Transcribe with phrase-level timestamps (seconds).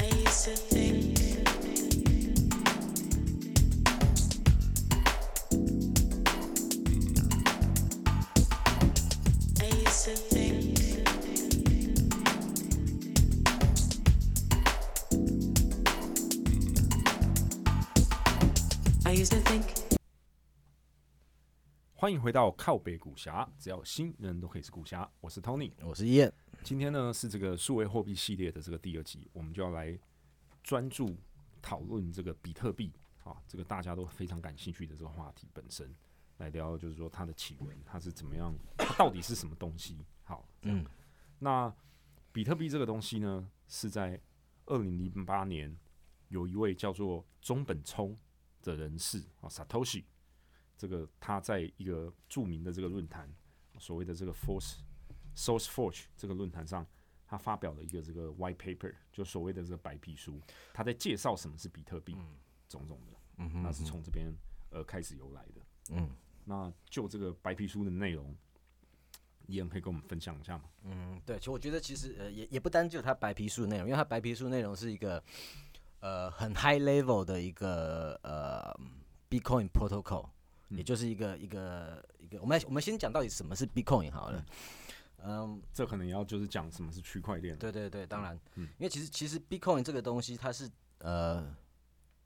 [0.00, 1.09] face a thing.
[22.00, 25.06] 欢迎回到靠北古侠，只要新人都可以是古侠。
[25.20, 26.32] 我是 Tony，我是燕。
[26.62, 29.98] 今天呢是这个数位货币系列的这个第二集，我们就要来
[30.62, 31.14] 专注
[31.60, 32.90] 讨论这个比特币
[33.22, 35.94] 啊，这个大家都非常感兴趣的这个话题本身，
[36.38, 39.98] 来聊就是说它的起源，它是怎么样，它到底是什么东西？
[40.22, 40.82] 好，嗯，
[41.38, 41.70] 那
[42.32, 44.18] 比特币这个东西呢，是在
[44.64, 45.76] 二零零八年
[46.28, 48.16] 有一位叫做中本聪
[48.62, 50.04] 的人士啊，Satoshi。
[50.80, 53.30] 这个他在一个著名的这个论坛，
[53.78, 54.78] 所谓的这个 Force
[55.36, 56.86] Source Forge 这个论坛上，
[57.26, 60.40] 他发表了一个这个 White Paper，就所谓的这个白皮书，
[60.72, 62.16] 他在介绍什么是比特币，
[62.66, 64.32] 种种的，嗯那是从这边
[64.70, 66.08] 呃开始由来的，嗯，
[66.46, 68.34] 那就这个白皮书的内容，
[69.44, 70.64] 伊恩可以跟我们分享一下吗？
[70.84, 75.22] 嗯，对，其实我觉得其实呃也也不单就他白皮书的内容，因为他白皮书内容是一个
[76.00, 78.74] 呃很 high level 的一个呃
[79.28, 80.30] Bitcoin protocol。
[80.70, 84.44] 也就是一个一个一个，我们我们先讲到底什么是 Bitcoin 好了。
[85.22, 87.54] 嗯，这可能要就是讲什么是区块链。
[87.58, 91.54] 对对对，当然，嗯，因为其实其实 Bitcoin 这个东西，它是呃，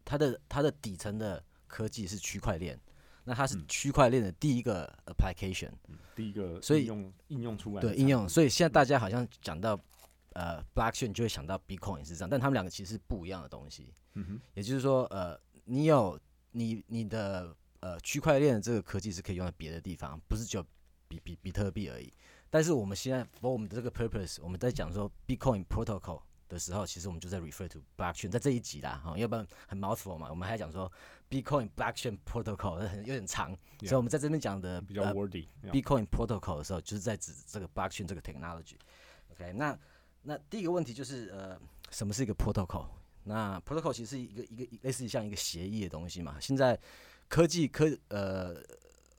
[0.05, 2.79] 它的它的底层的科技是区块链，
[3.25, 5.73] 那它是区块链的第一个 application，
[6.15, 9.77] 第一个所以用应用出来对应用，所以现在大家好像讲到
[10.35, 13.93] 呃 blockchain 就会想到 Bitcoin 是这样，但他们两个其实是不一样的东西。
[14.13, 16.17] 嗯哼，也就是说，呃，你有
[16.53, 17.57] 你你的。
[17.85, 20.65] 呃，区块链的这个科技是可以用在别的地方，不是只有
[21.07, 22.11] 比比比特币而已。
[22.49, 30.31] 但是我们现在 for 我们的这个 purpose，我们在讲说 Bitcoin protocol 的时候，其实我们就在 refer to blockchain，在这一集啦，哈，要不然很 mouthful 嘛。
[30.31, 30.91] 我们还讲说
[31.29, 38.77] Bitcoin blockchain protocol 很有点长，所以我们在这边讲的比较 wordy Bitcoin protocol 的时候，就是在指这个 blockchain 这个 technology。
[39.33, 39.79] OK，那
[40.23, 42.87] 那第一个问题就是呃，什么是一个 protocol？
[43.25, 46.39] 那 protocol 其实是一个一个类似于像一个协议的东西嘛。
[46.41, 46.79] 现在
[47.29, 48.57] 科技科呃，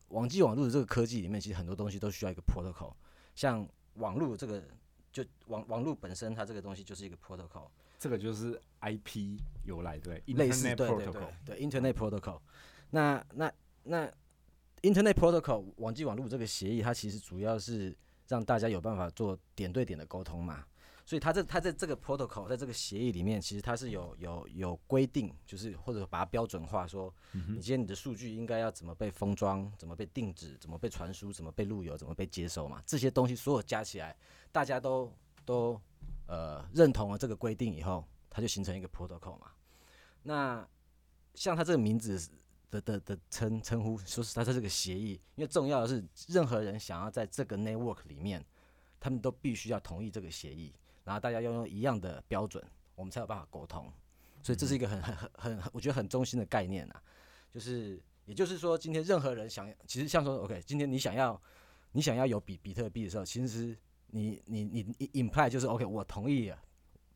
[0.09, 2.93] 网际网络的这个科技里面，其实很多东西都需要一个 protocol。
[3.35, 4.63] 像网络这个，
[5.11, 7.67] 就网网络本身，它这个东西就是一个 protocol。
[7.97, 12.39] 这个就是 IP 由来对，类似对对对对 Internet protocol。
[12.91, 13.51] 那那
[13.83, 14.05] 那
[14.81, 17.95] Internet protocol 网际网络这个协议，它其实主要是
[18.27, 20.65] 让大家有办法做点对点的沟通嘛。
[21.05, 32.81] 所以它这它在这个 protocol 在这个协议里面，其实它是有有有规定，就是或者把它标准化，说你今天你的数据应该要怎么被封装，怎么被定制，怎么被传输，怎么被路由，怎么被接收嘛？
[32.87, 34.17] 这些东西所有加起来，
[34.51, 35.13] 大家都
[35.45, 35.79] 都
[36.25, 39.51] 呃认同了这个规定以后，它就形成一个 protocol 嘛。
[40.23, 40.67] 那
[41.35, 42.19] 像它这个名字
[42.71, 48.43] 的的的称称呼，说是它是这个协议，因为重要的是任何人想要在这个 network 里面，
[48.99, 50.73] 他们都必须要同意这个协议。
[51.05, 52.61] 然后大家要用一样的标准，
[52.95, 53.89] 我们才有办法沟通。
[54.43, 57.01] 所以这是一个很很很很，我觉得很中心的概念啊。
[57.53, 61.41] 就是，也就是说，今天任何人想，其实像说，OK，今天你想要，
[61.93, 63.77] 你想要有比比特币的时候，其实
[64.07, 66.53] 你你你你 imply 就是 OK，我同意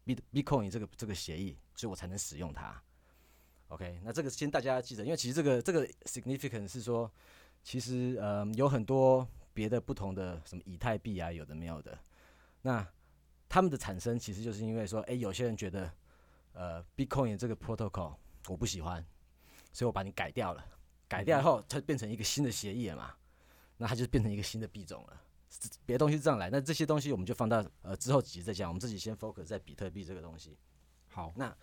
[0.05, 2.81] B Bitcoin 这个这个协议，所以我才能使用它。
[3.67, 7.11] OK，那这个先大家要记得，因为其实这个这个 significant 是说，
[7.63, 11.99] 其实呃有很多别的不同的什么以太币啊，有的没有的，
[12.61, 12.87] 那。
[13.49, 15.91] 他们的产生其实就是因为说，哎，有些人觉得，
[16.53, 18.15] 呃，Bitcoin 这个 protocol
[18.47, 19.03] 我不喜欢，
[19.73, 20.63] 所以我把你改掉了。
[21.07, 23.11] 改掉后，它变成一个新的协议了嘛？
[23.77, 25.21] 那它就变成一个新的币种了。
[25.83, 28.69] 别的东西是这样来，那这些东西我们就放到呃之后几集再讲。
[28.69, 30.55] 我们自己先 focus 在比特币这个东西。
[31.07, 31.57] 好，那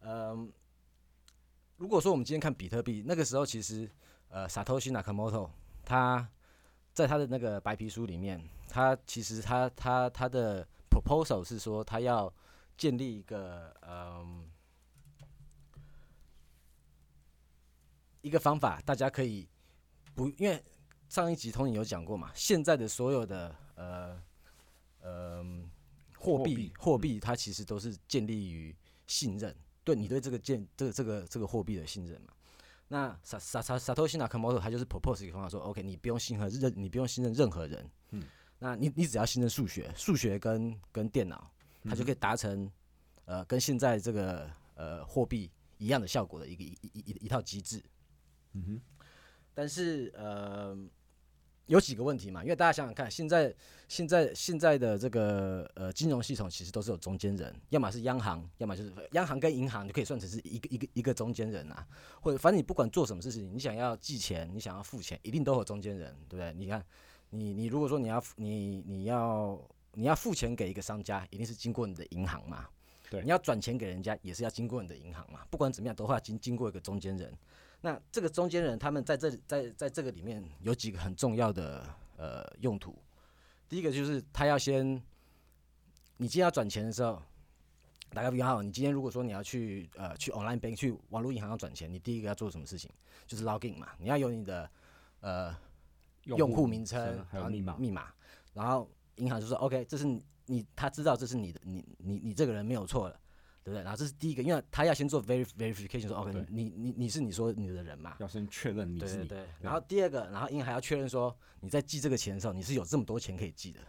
[0.00, 0.52] 嗯，
[1.76, 3.88] 如果说我们今天看比特币，那个时候其实
[4.30, 5.48] 呃，Satoshi Nakamoto
[5.84, 6.28] 他
[6.92, 10.66] 在他的那个白皮书里面，他其实他他他的
[11.00, 12.32] proposal 是说，他要
[12.76, 14.48] 建立一个嗯
[18.20, 19.48] 一个方法，大家可以
[20.14, 20.62] 不因为
[21.08, 24.22] 上一集通你有讲过嘛，现在的所有的呃
[25.00, 25.44] 呃
[26.16, 28.76] 货币货币，它其实都是建立于
[29.06, 29.54] 信任，
[29.84, 32.32] 对你对这个建这个这个这个货币的信任嘛。
[32.88, 38.22] 那萨萨萨萨托西纳卡莫托他就是 propose 一个方法，说 OK，你不用信任任，你不用信任任何人，嗯。
[38.60, 41.50] 那你你只要信任数学，数学跟跟电脑，
[41.82, 42.70] 它就可以达成，
[43.24, 47.82] 呃，跟现在这个呃货币一样的效果的一个一一一一套机制。
[48.52, 48.80] 嗯哼。
[49.52, 50.76] 但是呃，
[51.66, 53.54] 有几个问题嘛，因为大家想想看，现在
[53.88, 61.86] 现在现在的这个呃金融系统其实都是有中间人，要么是央行，要么就是央行跟银行就可以算成是一个一个一个中间人啊，
[62.20, 66.54] 或者反正你不管做什么事情，你想要寄钱，你想要付钱，一定都有中间人，对不对？
[66.54, 66.84] 你看，
[67.30, 69.60] 你你如果说你要你你要
[69.94, 72.68] 你要付钱给一个商家，一定是经过你的银行嘛，
[73.08, 77.32] 对你要转钱给人家也是要经过你的银行嘛，不管怎么样都会要经经过一个中间人。
[77.80, 81.84] 那这个中间人他们在这里在在这个里面有几个很重要的
[82.16, 82.94] 呃用途。
[83.68, 84.84] 第一个就是他要先，
[86.16, 87.22] 你今天要转钱的时候，
[88.10, 92.90] 打个比方，你今天如果说你要去呃去 online bank 去网络银行要转钱，你第一个要做什么事情？
[93.26, 94.68] 就是 login 嘛，你要有你的
[95.20, 95.56] 呃
[96.24, 98.12] 用户名称，还有密码，密码，
[98.52, 103.20] 然后银行就说 OK，这是你你他知道这是你的，你你你这个人没有错了，
[103.62, 103.82] 对不对？
[103.82, 109.46] 然后这是第一个，因为他要先做 verif verification，说 OK，你你你是你说你的人嘛，要先确认你是你，对对对。
[109.60, 113.80] 然后第二个，然后银行还要确认说你在寄这个钱的时候，你是有这么多钱可以寄的。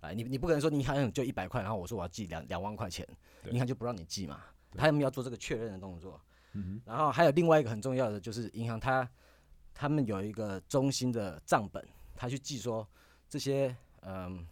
[0.00, 3.06] 哎，你你不可能说你好像就一百块，然后我说我要寄两两万块钱，
[3.50, 4.40] 银行就不让你寄嘛。
[4.70, 6.20] 对他们要做这个确认的动作。
[6.52, 9.08] 嗯然后还有另外一个很重要的就是银行它
[9.80, 11.82] 他们有一个中心的账本，
[12.14, 12.86] 他去记说
[13.30, 14.46] 这些嗯哼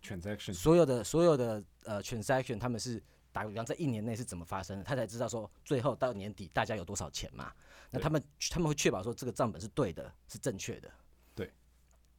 [0.00, 3.02] ，transaction 所有的所有的呃 transaction 他们是
[3.32, 7.52] 打个比方在一年内是怎么发生的，他才知道说最后到年底大家有多少钱嘛。
[7.90, 10.88] 那他们他们会确保说这个账本是对的，是正确的。
[11.34, 11.52] 对。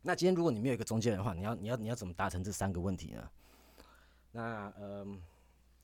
[0.02, 3.30] 那今天如果你没有一个中间人的话，你要你要你要怎么达成这三个问题呢？
[4.34, 5.22] 那嗯，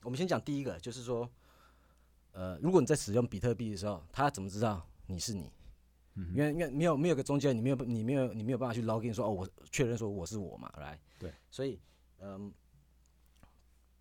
[0.04, 1.30] 我们先讲第一个，就是说，
[2.34, 5.50] 呃，如果你在使用比特币的时候，他怎么知道你是你？
[6.18, 11.00] 嗯因为因为没有没有个中间，你没有你没有你没有办法去 login 说哦，我确认说我是我嘛，来。
[11.20, 11.32] 对。
[11.52, 11.80] 所以
[12.20, 12.52] 嗯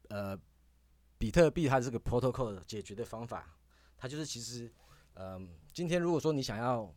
[0.09, 0.39] 呃，
[1.19, 3.55] 比特币它这个 protocol 解决的方法，
[3.99, 4.73] 它就是其实
[5.15, 6.91] 嗯，今天如果说你想要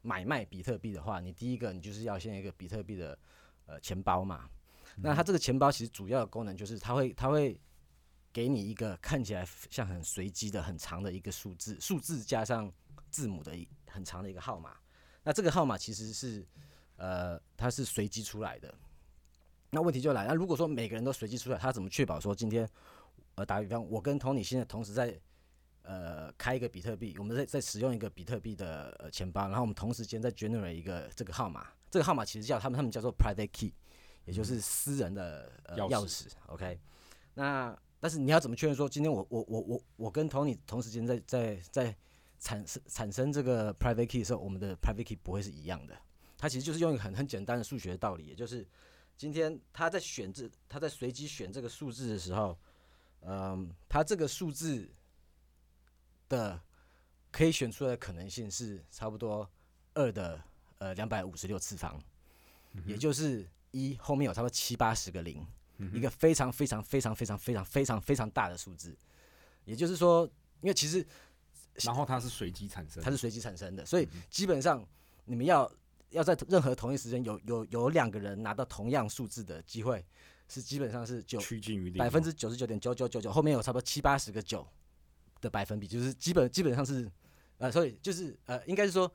[0.00, 3.18] 买卖比特币的话，你第一个你就是要先一个比特币的
[3.66, 4.48] 呃钱包嘛。
[4.96, 7.60] 那它这个钱包其实主要的功能就是它会它会
[8.32, 12.72] 给你一个看起来像很随机的很长的一个数字，数字加上
[13.10, 14.76] 字母的一很长的一个号码。
[15.22, 16.46] 那这个号码其实是
[16.96, 18.74] 呃它是随机出来的。
[19.70, 22.66] 那问题就来了，那如果说每个人都随机出来，他怎么确保说今天
[23.34, 25.20] 呃打个比方，我跟 Tony 现在同时在
[25.82, 33.74] 呃开一个比特币，我们在在使用一个比特币的呃钱包，然后我们同时间在 generate 一个这个号码，这个号码其实叫他们他们叫做 private key，
[34.24, 36.26] 也就是私人的呃钥匙钥匙。
[36.46, 36.80] OK，
[37.34, 41.94] 那但是你要怎么确认说今天我我我我我跟 Tony 同时间在在在
[42.38, 45.96] 产生产生这个 private key 的时候，我们的 private key 不会是一样的。
[46.36, 48.66] 它其实就是用一个很很简单的数学道理，也就是
[49.16, 52.56] 今天他在选这他在随机选这个数字的时候，
[53.22, 54.88] 嗯，他这个数字
[56.28, 56.60] 的
[57.32, 59.50] 可以选出来的可能性是差不多
[59.94, 60.40] 二的
[60.78, 62.00] 呃两百五十六次方，
[62.86, 65.44] 也就是一后面有差不多七八十个零，
[65.92, 68.96] 一个非常非常非常非常非常非常非常大的数字。
[69.64, 70.24] 也就是说，
[70.60, 71.04] 因为其实
[71.84, 74.86] 然后它是随机产生，它是随机产生的，所以基本上
[75.24, 75.70] 你们要
[76.10, 80.04] 要在任何同一时间有有有两个人拿到同样数字的机会，
[80.48, 81.98] 是基本上是九趋近于零。
[81.98, 84.66] 百分之九十九点九九九九，后面有差不多七八十个九
[85.40, 87.10] 的百分比，就是基本基本上是
[87.58, 89.12] 呃，所以就是呃，应该是说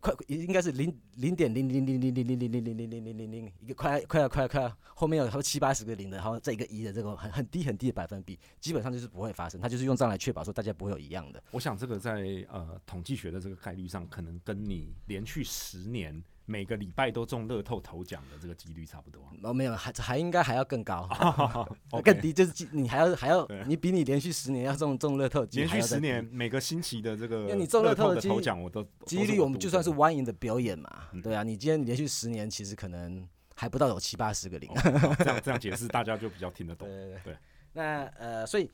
[0.00, 11.40] 快应该是零零点零零零零零零零零零零零零零零一个快快要快要快要后面有差不多七八十个零的，然后再一个一的这个很很低很低的百分比，基本上就是不会发生，它就是用这样来确保说大家不会有一样的。
[11.52, 19.22] 我想这个在呃统计学的这个概率上，可能跟你连续十年每个礼拜都中乐透头奖的这个几率差不多。
[19.44, 21.08] 哦，没有，还还应该还要更高
[22.02, 33.24] 更低，就是你还要还要你比你连续十年要中中乐透连续十年，每个星期的这个因为你中乐透透的头奖，我都几率，我们就算是我 one in 的表演嘛，嗯对啊，你今天连续十年，其实可能
[33.58, 34.72] 还不到有七八十个零。
[35.18, 36.86] 这样这样解释，大家就比较听得懂。
[36.88, 37.36] 对对对。
[37.72, 38.70] 那呃，所以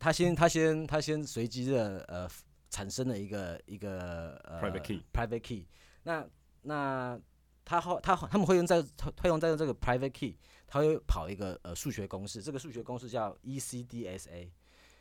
[0.00, 2.28] 他先他先他先随机的呃
[2.68, 5.66] 产生了一个一个呃 Private key private key。
[6.02, 6.26] 那
[6.62, 7.18] 那
[7.64, 14.50] 他后他他们会用在会用在用这个 private key，他会跑一个呃数学公式，这个数学公式叫 E ECDSA。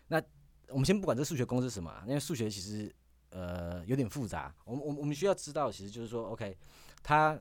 [0.07, 0.21] 那
[0.69, 2.93] 我们先不管这数学公式是什么啊，因为数学其实
[3.29, 4.53] 呃有点复杂。
[4.65, 6.55] 我们我们我们需要知道，其实就是说，OK，
[7.03, 7.39] 他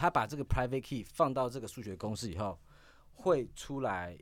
[0.00, 2.58] 他把这个 private key 放到这个数学公式以后，
[3.12, 4.18] 会出来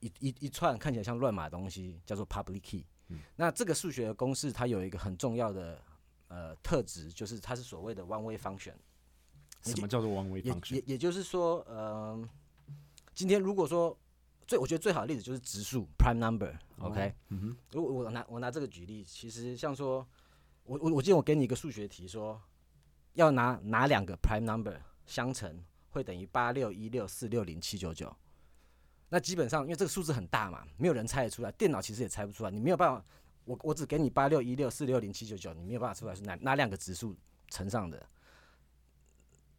[0.00, 2.84] 一一一串看起来像乱码的东西，叫做 public key。
[3.08, 5.80] 嗯那这个数学公式它有一个很重要的
[6.28, 8.74] 呃特质，就是它是所谓的 one way function。
[9.62, 10.74] 什么叫做 one way 也 function？
[10.74, 12.22] 也也就是说，呃，
[13.14, 13.98] 今天如果说
[14.46, 20.06] 最我觉得最好的例子就是质数 prime number，OK，、嗯哼，如果我拿我拿这个举例，其实像说，
[20.64, 22.38] 我我我记得我给你一个数学题说，
[23.14, 28.14] 要拿哪两个 prime number 相乘会等于八六一六四六零七九九。
[29.08, 32.50] 那基本上，因为这个数字很大嘛，没有人猜得出来，电脑其实也猜不出来。
[32.50, 33.04] 你没有办法，
[33.44, 37.16] 我我只给你八六一六四六零七九九，你没有办法出来是哪哪两个指数
[37.48, 38.04] 乘上的。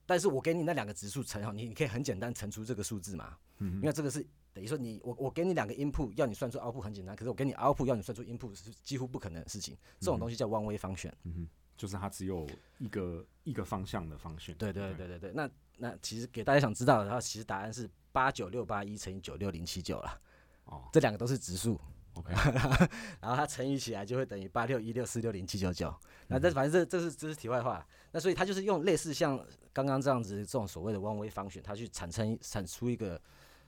[0.06, 3.38] 但是我给你那两个指数乘好，你你可以很简单乘出这个数字嘛。
[3.60, 3.75] 嗯。
[3.75, 9.77] 因为这个是等于说你我我给你两个 input 要你算出 output 很简单，可是我给你 output 要你算出 input 是几乎不可能的事情。
[10.00, 11.12] 这种东西叫 one way function。
[11.24, 11.48] 嗯哼。
[11.77, 12.46] 就是它只有
[12.79, 14.53] 一个一个方向的方向。
[14.55, 15.31] 对对对对对。
[15.34, 17.89] 那那其实给大家想知道的，然后其实答案是。
[18.13, 20.19] 八九六八一乘以九六零七九了，
[20.63, 21.79] 哦， 这两个都是质数
[22.15, 22.34] ，OK，
[23.22, 25.96] 然后它乘以起来就会等于八六一六四六零七九九。
[26.27, 27.86] 那这反正这这是这是题外话。
[28.12, 29.39] 那所以它就是用类似像
[29.72, 33.22] 刚刚这样子这种所谓的 one way function，它去产生产出一个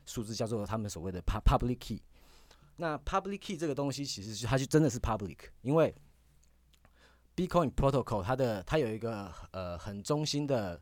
[0.08, 2.02] 数字叫做他们所谓的 public key。
[2.78, 5.94] 那 public key 这个东西其实是它就真的是 public，因为
[7.40, 10.82] Bitcoin protocol 它的它有一个呃很中心的。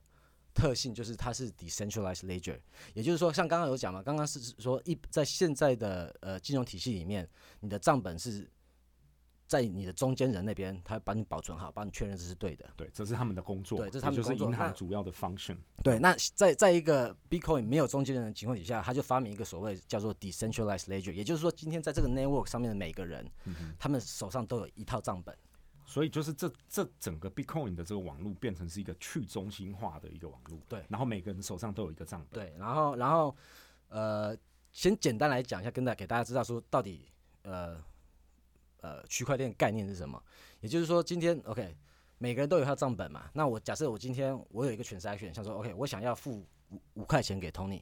[0.57, 2.59] 特性就是它是 decentralized ledger，
[2.95, 8.49] 也就是说，像刚刚有讲嘛，刚刚是说一在现在的呃金融体系里面，你的账本是
[9.45, 12.65] 在你的中间人那边，他帮你保存好，帮你确认这是对的。
[12.75, 13.77] 对，这是他们的工作。
[13.77, 15.57] 对，这是他们就是银行主要的 function。
[15.83, 23.23] 对，那在在一个 Bitcoin 没有中间人的情况底下，他就发明一个所谓叫做 decentralized ledger，也就是说，今天在这个 network 上面的每个人，
[23.77, 25.37] 他们手上都有一套账本。
[25.87, 30.85] 所以就是这这整个 Bitcoin 的这个网络变成是一个去中心化的一个网络，对。
[30.89, 32.53] 然后每个人手上都有一个账本，对。
[32.59, 33.35] 然后然后
[33.87, 34.37] 呃，
[34.73, 37.07] 先简单来讲一下，跟大给大家知道说到底
[37.43, 37.81] 呃
[38.81, 40.21] 呃区块链概念是什么。
[40.59, 41.75] 也就是说，今天 OK，
[42.17, 43.29] 每个人都有他账本嘛。
[43.33, 47.81] 那我假设我今天我有一个全筛选，像说 OK，我想要付五五块钱给 Tony，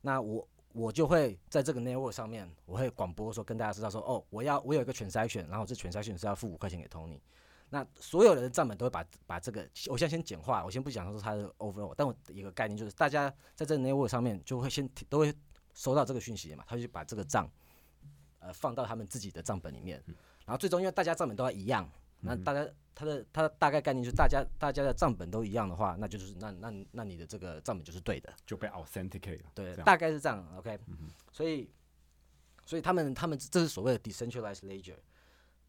[0.00, 0.48] 那我。
[0.72, 7.20] 我就会在这个 network 上面，我会广播说跟大家知道说，哦，我要我有一个全筛选，然后这全筛选是要付五块钱给 Tony。
[7.68, 15.34] 那所有人的账本都会把把这个，我现在先简化，我先不讲说它的 overall，但我一个概念就是，大家在这个 network 上面就会先都会
[15.74, 17.50] 收到这个讯息嘛，他就把这个账
[18.40, 20.02] 呃放到他们自己的账本里面，
[20.44, 21.90] 然后最终因为大家账本都要一样。
[22.24, 22.64] 那大家
[22.94, 29.50] 他的他的大概概念就是大家大家的账本都一样的话，那就是那那那你的这个账本就是对的，就被 authenticate 了。
[29.54, 30.46] 对，大概是这样。
[30.56, 30.78] OK，
[31.32, 31.68] 所以
[32.64, 34.94] 所以他们他们这是所谓的 decentralized ledger。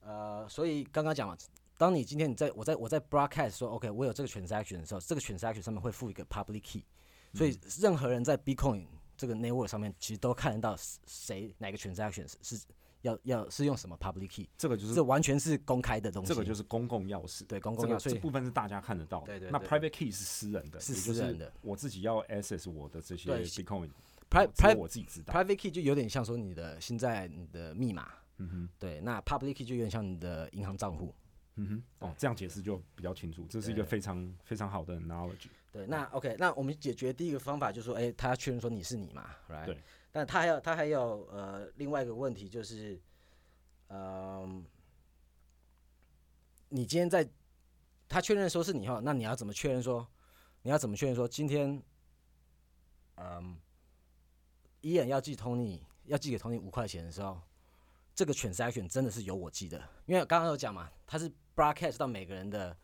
[0.01, 1.35] 呃，所以刚刚讲了，
[1.77, 6.85] 当你今天你在我在我在 broadcast 说 OK 我有这个 transaction 的时候，这个 transaction 上面会附一个 public key，
[7.33, 8.85] 所以任何人在 Bitcoin
[9.17, 12.59] 这个 network 上面其实都看得到谁哪个 transaction 是。
[13.03, 14.49] 要要是用什么 public key？
[14.57, 16.29] 这个就是这完全是公开的东西。
[16.29, 17.45] 这个就是公共钥匙。
[17.45, 19.21] 对，公共钥匙这部分是大家看得到。
[19.21, 19.51] 对对。
[19.51, 21.53] 那 private key 是私人的，是私人的。
[21.61, 23.89] 我自己要 access 我的这些 Bitcoin。
[24.29, 25.33] private 我自己知道。
[25.33, 28.09] private key 就有点像说你的现在你的密码。
[28.37, 28.69] 嗯哼。
[28.79, 31.13] 对，那 public key 就有点像你的银行账户。
[31.55, 31.83] 嗯哼。
[32.07, 33.45] 哦，这样解释就比较清楚。
[33.49, 35.47] 这是一个非常非常好的 knowledge。
[35.71, 39.65] 对，那 OK，那我们解决第一个方法就是说，哎，他确认说你是你嘛，right？
[39.65, 39.77] 对。
[40.13, 42.97] 但他还有他还有呃另外一个问题就是。
[43.95, 44.65] 嗯，
[46.69, 47.29] 你今天在
[48.09, 50.07] 他确认说是你后，那你要怎么确认说？
[50.63, 51.79] 你要怎么确认说今天，
[53.17, 53.55] 嗯，
[54.81, 57.39] 伊人要寄 Tony，要寄给 Tony 五块钱的时候，
[58.15, 59.77] 这个 transaction 真的是由我寄的？
[60.07, 62.75] 因为刚刚有讲嘛，他是 broadcast 到每个人的，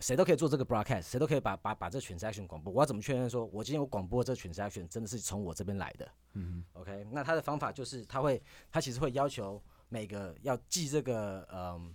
[0.00, 2.72] 谁都可以做这个 broadcast，谁都可以把把把这 transaction 广播。
[2.72, 6.08] 我要怎么确认说我今天我广播这 transaction 真的是从我这边来的？
[6.34, 9.62] 嗯，OK，那他的方法就是他会，他其实会要求。
[9.90, 11.94] 每个要记这个嗯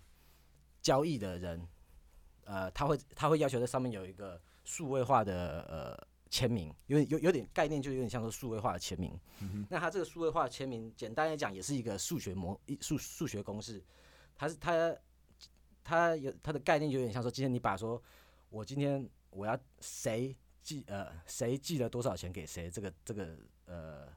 [0.81, 1.67] 交易的人，
[2.43, 9.15] 呃，他会他会要求在上面有一个数位化的呃签名，有点有有点概念，就有点像说数位化的签名。
[9.69, 13.79] 那他这个数位化签名，简单来讲，也是一个数学模一数数学公式。
[14.35, 14.73] 它是它
[15.83, 18.01] 它有它的概念，有点像说，今天你把说，
[18.49, 24.07] 我今天我要谁寄呃谁寄了多少钱给谁，这个这个呃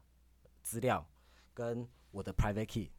[0.62, 1.06] 资料
[1.52, 2.90] 跟我的 private key。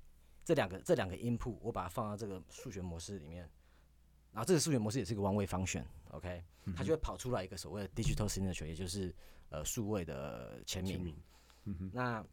[0.44, 3.50] 这两个这两个 input 我把它放到这个数学模式里面，
[4.32, 6.42] 然后这个数学模式也是一个 one way function，OK，
[6.74, 9.14] 它就会跑出来一个所谓的 digital signature，也就是
[9.50, 11.14] 呃数位的签名。
[11.92, 12.26] 那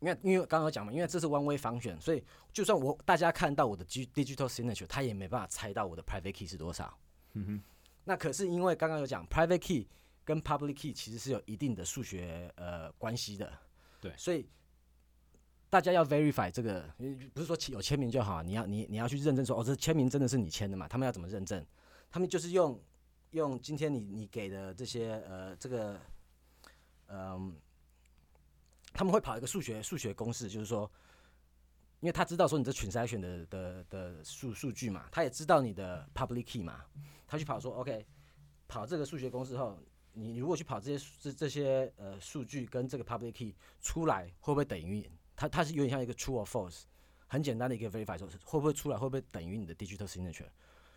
[0.00, 2.22] 因为因为刚刚讲嘛，因为这是 one way function，所以
[2.52, 6.98] 就算我大家看到我的 digital signature，他也没办法猜到我的 private key 是多少。
[7.34, 7.62] 嗯哼
[8.04, 9.88] 那可是因为刚刚有讲 private key
[10.24, 13.52] 跟 public key 其实是有一定的数学呃关系的。
[14.00, 14.48] 对，所以。
[15.68, 16.88] 大家要 verify 这个，
[17.34, 20.86] 不是说有签名就好，你要你你要去认证说，哦，这签名真的是你签的嘛？
[20.86, 21.62] 他们要怎么认证？
[22.08, 22.80] 他们就是用
[23.32, 26.00] 用今天你你给的这些呃这个，
[27.08, 27.52] 嗯，
[28.96, 30.90] 他们会跑一个数学数学公式，就是说，
[32.00, 36.84] 因为他知道说你这群筛选的的的数数据嘛，他也知道你的 public key 嘛，
[37.26, 38.06] 他去跑说 OK，
[38.66, 39.78] 跑这个数学公式后，
[40.12, 46.84] 你如果去跑这些这这些呃数据跟这个 public key 出来，会不会等于它它是有点像一个 true or false，
[47.26, 50.48] 很简单的一个 verify，说会不会出来会不会等于你的 digital signature？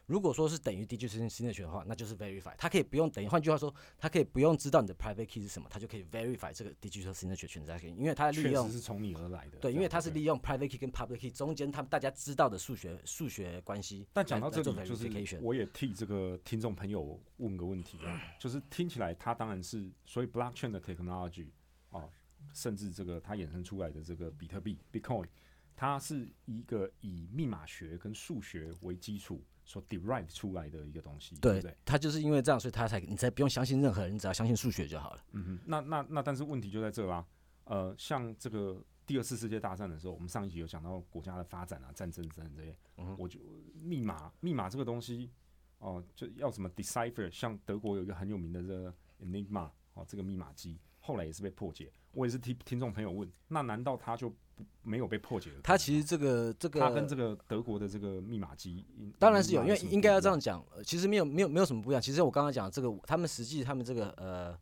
[0.10, 2.52] 如果说是等于 digital signature 的话，那就是 verify。
[2.58, 7.80] 它可以不用等于，换句话说，它可以不用知道你的 private key 是什么，它就可以 verify 这个 digital signature 存在。
[7.80, 9.60] 因为它利用是从你而来的。
[9.60, 14.08] 对，因为它是利用 private key 跟 public key 中间他们大家知道的数学数学关系。
[14.12, 21.48] 但讲到这个，就是我也替这个听众朋友问个问题啊， 就是听起来它当然是所以 blockchain 的 technology
[21.92, 22.10] 啊，
[22.54, 25.28] 甚至这个它衍生出来的这个比特币 Bitcoin，
[25.76, 29.44] 它是一个以密码学跟数学为基础。
[29.66, 31.78] 所 derive 出来的一个东西，对对？
[31.86, 35.24] 它就是因为这样，所以它才你才不用相信任何人，你只要相信数学就好了。
[35.34, 37.24] 嗯哼，那那那，但是问题就在这啦。
[37.66, 42.76] 呃，像这个第二次世界大战的时候，我们上一集有讲到国家的发展啊，战争等这些。
[42.98, 43.40] 嗯我就
[43.80, 45.30] 密码密码这个东西，
[45.78, 47.30] 哦，就要什么 decipher？
[47.30, 51.94] 像德国有一个很有名的这个 Enigma 哦，这个密码机后来也是被破解。
[52.14, 54.36] 我也是听听众朋友问，那难道他就？
[54.84, 55.52] 没有被破解。
[55.64, 58.86] 它其实这个这个，它跟这个德国的这个密码机，
[59.18, 60.66] 当然是有，因为应该要这样讲。
[60.84, 62.02] 其实没有没有没有什么不一样。
[62.02, 64.58] 其实我刚刚讲这个，他们实际他们这个呃，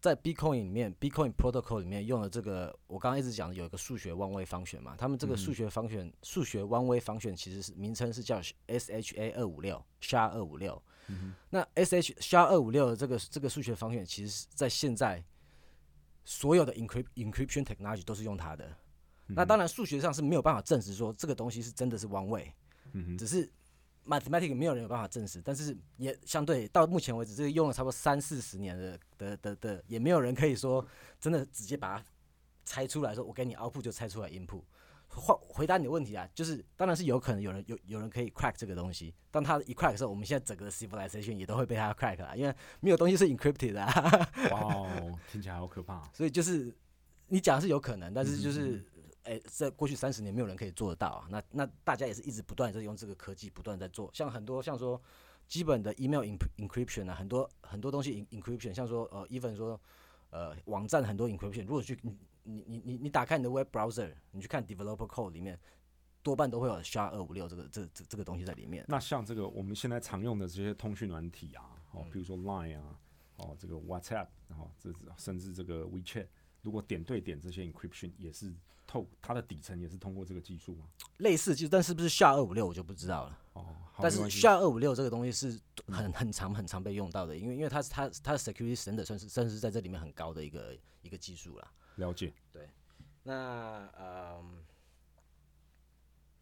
[0.00, 4.94] 在 Bitcoin 里面，Bitcoin Protocol 里面用的这个，我刚刚一直讲的有一个数学弯位方选嘛。
[4.96, 10.82] 他们这个数学方选数学弯位方选其实是名称是叫 SHA 二五六，SHA 二五六。
[11.50, 15.24] 那 SH SHA 二五六的这个这个数学方选，其实是在现在
[16.24, 18.76] 所有的 encrypt encryption technology 都是用它的。
[19.28, 22.52] 那当然，数学上是没有办法证实说这个东西是真的是 one way，
[23.18, 23.50] 只是
[24.06, 30.86] mathematics 没有人有办法证实，但是也相对到目前为止，这个用了差不多三四十年的的的的，也没有人可以说
[31.18, 32.04] 真的直接把它
[32.64, 34.62] 猜出来说，我给你 output 就猜出来 input。
[35.08, 43.80] 回回答你的问题啊，就是当然是有可能有人有有人可以 crack 这个东西，当他一 crack 的时候，我们现在整个 civilization 也都会被他 crack 啊，因为没有东西是 encrypted 的。
[44.50, 46.02] 哇哦，听起来好可怕。
[46.12, 46.72] 所以就是
[47.28, 48.84] 你讲是有可能，但是就是。
[49.26, 51.26] 哎，在过去三十年，没有人可以做得到啊。
[51.28, 54.08] 那那大家也是一直不断在用这个科技，不断在做。
[54.14, 55.00] 像很多像说
[55.48, 56.20] 基本的 email
[56.56, 59.80] encryption 啊，很多很多东西 encryption，像说呃，even 说
[60.30, 65.58] 呃网站很多 encryption，如果去你你你你你打开你的 web browser，你去看 developer code 里面，
[66.22, 68.84] 多半都会有 SHA 二五六这个这这这个东西在里面。
[68.86, 72.96] 那像这个我们现在常用的这些通讯软体啊，哦，比如说 Line 啊，
[73.38, 76.28] 哦，这个 WhatsApp，然后这甚至这个 WeChat，
[76.62, 78.54] 如果点对点这些 encryption 也是。
[78.86, 80.86] 透它的底层也是通过这个技术吗？
[81.18, 83.38] 类似就，但是不是下二五六我就不知道了。
[83.54, 83.66] 哦，
[83.98, 91.70] 但是下二五六这个东西是很很长很长被用到的，因为因为它是它它的 security standard 算是算是在这里面很高的一个一个技术了。
[91.96, 92.32] 了解。
[92.52, 92.68] 对，
[93.22, 94.64] 那嗯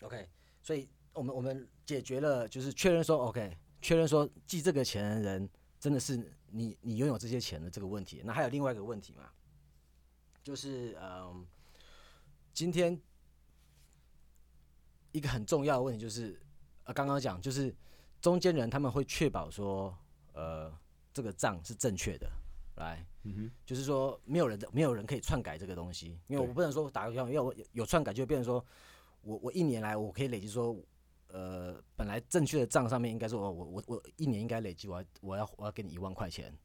[0.02, 0.28] ，OK，
[0.61, 6.16] 所以我们我们解决了，就是确认说 OK，确认说寄这个钱的人真的是
[6.50, 8.22] 你你拥有这些钱的这个问题。
[8.24, 9.30] 那还有另外一个问题嘛，
[10.42, 11.46] 就是嗯。
[12.54, 12.96] 今天
[15.10, 16.40] 一个很重要的问题就是，
[16.84, 17.74] 呃，刚刚讲就是
[18.20, 19.92] 中间人他们会确保说，
[20.32, 20.72] 呃，
[21.12, 22.30] 这个账是正确的，
[22.76, 28.64] 来，嗯哼，就是说没有人的没有人可以篡改这个东西，因为我不能说打个比方，因为我有篡改就变成说
[29.22, 30.76] 我我一年来我可以累积说，
[31.26, 36.56] 呃，本来正确的账上面应该说我我我我一年应该累积我要我要我要给你一万块钱。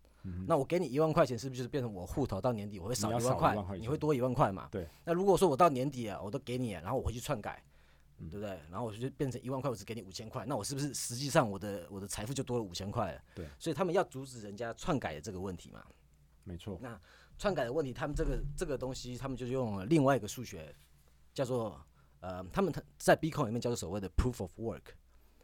[0.47, 4.67] 那我给你一万块钱，是不是就是变成我户头到年底我会少一万块，你会多一万块嘛？
[4.71, 4.87] 对。
[5.05, 7.63] 那如果说我到年底啊，我都给你，然后我回去篡改，
[8.17, 8.59] 对不对？
[8.69, 13.21] 然后我就变成一万块，我只给你五千块，那我是不是实际上我的我的财富就多了五千块了？
[13.33, 13.47] 对。
[13.57, 15.83] 所以他们要阻止人家篡改的这个问题嘛？
[16.43, 16.77] 没错。
[16.81, 16.99] 那
[17.37, 20.75] 篡改的问题，他们这个这个东西，他们就用了另外一个数学，
[21.33, 21.79] 叫做
[22.19, 24.81] 呃，他们在 B 控里面叫做所谓的 proof of work。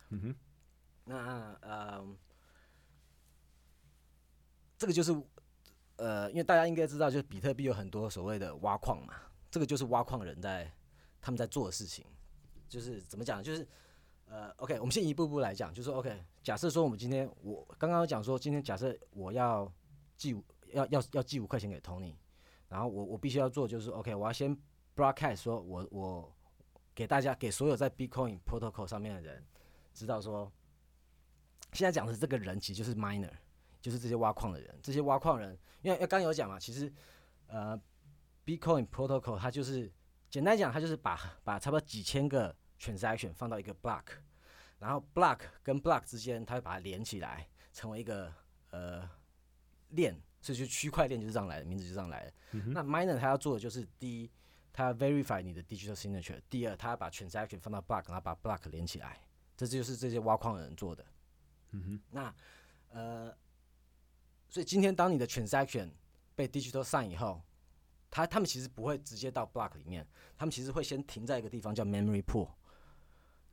[0.10, 0.36] 嗯哼。
[1.06, 2.06] 那呃，
[4.78, 5.16] 这个就是。
[5.98, 9.14] 呃，因为大家应该知道，就是比特币有很多所谓的挖矿嘛，
[9.50, 10.70] 这个就是挖矿人在
[11.22, 12.06] 他们在做的事情，
[12.68, 13.66] 就是怎么讲，就是
[14.26, 19.72] 呃，OK，我们先一步步来讲，就是 OK，假设说我们今天我刚刚讲说，今天假设我要
[20.18, 22.14] 寄五要要要寄五块钱给 Tony，
[22.68, 24.54] 然后我我必须要做就是 OK，我要先
[24.98, 26.30] broadcast 说我我
[26.94, 29.42] 给大家给所有在 Bitcoin protocol 上面的人
[29.94, 30.52] 知道说，
[31.72, 33.32] 现在讲的这个人其实就是 miner。
[33.86, 36.92] 就是这些挖矿的人，这些挖矿人，因为刚有讲嘛，其实，
[37.46, 37.80] 呃
[38.44, 39.94] ，Bitcoin Protocol 它就是
[40.28, 44.06] 简单讲，它就是把把差不多几千个 transaction 放到一个 block，
[44.80, 48.34] 然后 block 跟 block 之间，它会把它连起来，成为一个
[48.72, 49.08] 呃
[49.90, 52.34] 链，所以就区块链就是这样来的，名字就这样来的。
[52.66, 54.32] 那 miner 它要做的就是第一，
[54.74, 59.22] 它要 verify 你的 digital signature；第二，它要把 transaction 放到 block，然后把 block 连起来，
[59.56, 61.06] 这就是这些挖矿的人做的。
[61.70, 62.36] 嗯哼，那
[62.90, 63.38] 呃。
[64.50, 65.90] 所以今天当你的 transaction
[66.36, 67.42] 被 digital sign 以后，
[68.10, 72.48] 他他们其实不会直接到 block 里面，他们其实会先停在一个地方叫 memory pool，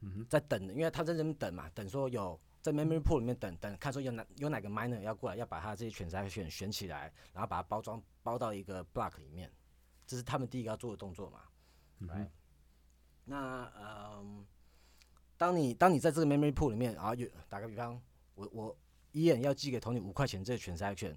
[0.01, 9.51] 嗯在等，因为他在这边等嘛，等说有在 memory pool 里面等等，看说有哪有哪个 miner 要过来，要把他这些 transaction 选起来，然后把它包装包到一个 block 里面，
[10.07, 11.41] 这是他们第一个要做的动作嘛。
[11.99, 12.29] 嗯 right？
[13.25, 14.47] 那嗯，
[15.37, 18.01] 当你当你在这个 memory pool 里面，然后有打个比方，
[18.35, 18.77] 我我
[19.13, 21.15] 一眼要寄给 Tony 五块钱这个 transaction，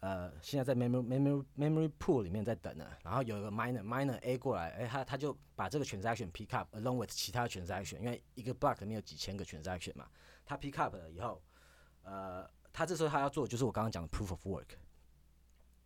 [0.00, 7.10] 呃，现在在 memory memory memory pool 里面在等呢，然后有一个 miner miner A 过来，哎，他他就把这个 transaction pick up along with
[7.10, 10.06] 其他 transaction，因为一个 block 里面有几千个 transaction 嘛，
[10.44, 11.42] 他 pick up 了以后，
[12.02, 14.76] 呃，他这时候他要做就是我刚刚讲的 proof of work。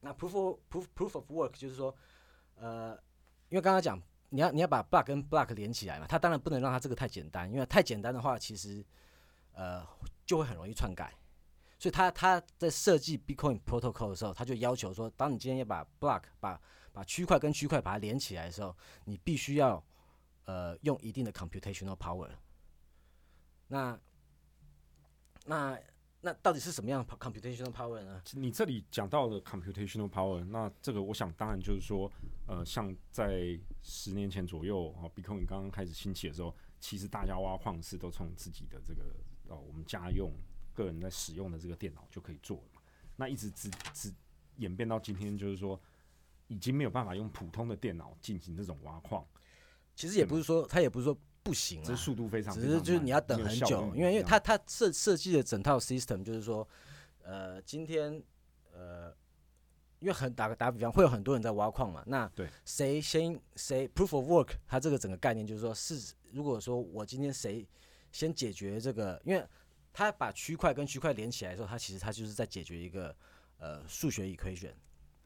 [0.01, 1.95] 那 proof of proof proof of work 就是说，
[2.55, 2.93] 呃，
[3.49, 8.85] 因为刚刚讲你要你要把 block 跟 block 连起来嘛，他当然不能让它这个太简单，因为太简单的话，其实
[9.53, 9.85] 呃
[10.29, 11.13] 就会很容易篡改。
[11.79, 16.61] 所以他他在设计 Bitcoin protocol 的时候，他就要求说，当你今天要把 block 把
[16.93, 19.83] 把区块跟区块把它连起来的时候，你必须要
[20.45, 22.29] 呃用一定的 computational power。
[23.69, 23.99] 那
[25.47, 25.81] 那
[26.21, 28.21] 那到底是什么样的 computational power 呢？
[28.33, 32.11] 你这里讲到的 computational power，那这个我想当然就是说，
[32.49, 39.05] 呃，像在十年前左右啊，Bitcoin 刚刚开始兴起的时候，其实大家挖矿是都从自己的这个
[39.49, 40.31] 呃我们家用
[40.75, 42.81] 个人在使用的这个电脑就可以做了嘛。
[43.17, 44.13] 那一直只只
[44.57, 45.81] 演变到今天，就是说
[46.47, 49.27] 已经没有办法用普通的电脑进行这种挖矿，
[49.95, 56.67] 其实也不是说，他也不是说不行啊，这速度非常只是就是你要等很久，因为因为它它设设计的整套 system 就是说，
[57.23, 58.23] 呃，今天
[58.73, 59.11] 呃，
[59.99, 67.67] 因为很打个打比方，会有很多人在挖矿嘛，那对谁先谁 proof of work，它这个整个概念就是说，是如果说我今天谁
[68.19, 69.47] 先解决这个，因为
[69.93, 73.15] 它把区块跟区块连起来的时候，它其实它就是在解决一个
[73.59, 74.73] 呃数学 equation，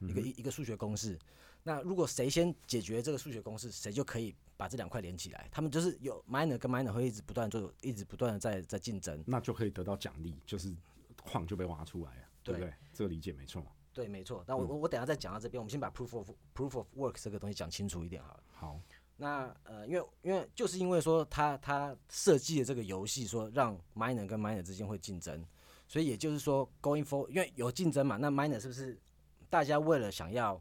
[0.00, 1.18] 一个一一个数学公式。
[1.62, 5.48] 那如果谁先解决这个数学公式，谁就可以把这两块连起来。
[5.50, 9.24] 他们就是有 miner 跟 miner 会一直不断做，一直不断的在在竞争。
[9.26, 10.76] 那就可以得到奖励，就是
[11.22, 12.74] 矿就被挖出来了，对不对对？
[12.92, 13.64] 这个理解没错。
[13.94, 14.44] 对，没错。
[14.46, 18.42] 那我我我等下再讲到这边，我们先把 proof of proof of work 这个东西讲清楚一点好了。
[18.52, 18.80] 好，
[19.22, 25.46] 那呃，因为因为就是因为说他他设计的这个游戏，说让 miner 跟 miner 之间会竞争，
[25.86, 29.00] 所以也就是说 going for，因为有竞争嘛，那 miner 是不是
[29.48, 30.60] 大家为了想要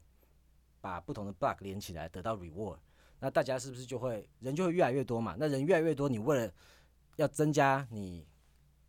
[0.79, 2.77] 把不同的 block 连起来得到 reward，
[3.19, 5.35] 那大家是不是就会人就会越来越多嘛？
[5.39, 6.53] 那人越来越多，你为了
[7.15, 8.27] 要增加你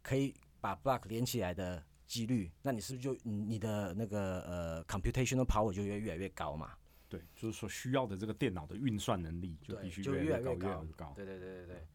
[0.02, 6.74] 可以把 block 连起来的几率，那你是不是就你的那个呃 computational power 就越越来越高嘛？
[7.12, 11.12] 对，就是说需要的这个电脑的运算能力就必须越来，越高越来越高。
[11.14, 11.86] 对对对对对。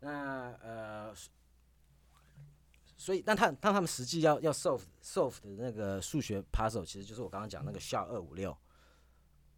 [0.00, 1.14] 那呃，
[2.96, 8.56] 所以但他那他们实际要要 solve solve 的那个数学 puzzle，其实就是我刚刚讲那个 SHA 二五六，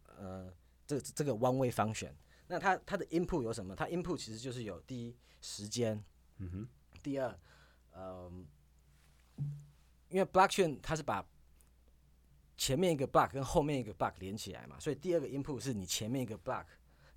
[0.05, 0.53] 呃，
[0.85, 2.11] 这个这个 one way function。
[2.45, 3.75] 那它它的 input 有什么？
[3.75, 6.03] 它 input 其实就是有第一时间，
[6.37, 6.67] 嗯哼，
[7.01, 7.35] 第二，
[7.95, 8.45] 嗯，
[10.09, 11.27] 因为 blockchain 它是把
[12.57, 16.65] 前面一个 block 跟后面一个 block 连起来嘛，所以第二个 input 是你前面一个 block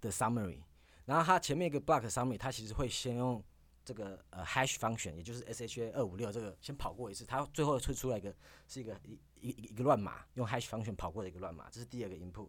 [0.01, 0.61] 的 summary，
[1.07, 3.43] 然后它前面一个 block 的 summary，它其实会先用
[3.85, 8.35] 这个呃 hash function，也就是 SHA 二五六这个先跑过一次，它最后会出来一个
[8.69, 12.49] 是一个一一一一个乱码，用 hash function 跑过的一个乱码，这是第二个 input。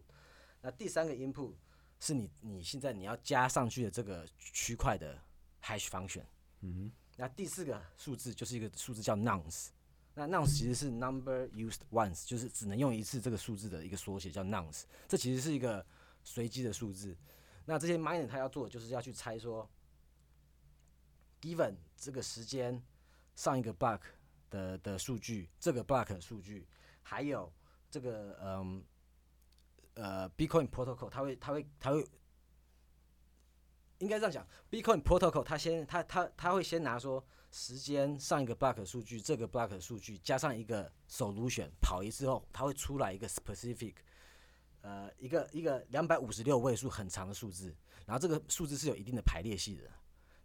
[0.60, 1.54] 那第三个 input
[1.98, 5.18] 是你你现在你要加上去的这个区块的
[5.62, 6.24] hash function。
[6.60, 9.68] 嗯那第四个数字就是一个数字叫 nonce，
[10.14, 14.82] 那 nonce 其实是 number used once，就是只能用一次这个数字的一个缩写叫 nonce。
[15.08, 15.84] 这其实是一个
[16.22, 17.16] 随机的数字。
[17.64, 19.68] 那这些 miner 他要做的就是要去猜说
[21.40, 22.82] ，given 这个时间
[23.34, 24.00] 上一个 block
[24.50, 26.66] 的的数据，这个 block 的数据，
[27.02, 27.50] 还有
[27.90, 28.84] 这个嗯
[29.94, 32.06] 呃 Bitcoin protocol，它会它会它会
[33.98, 43.94] 应该这样讲，Bitcoin protocol 它先它它它会先拿说时间上一个 block 数据，这个 block 数据加上一个 solution 跑一次后，它会出来一个 specific，
[44.80, 49.82] 呃，一个一个两百五十六位数很长的数字，然后这个数字是有一定的排列系的，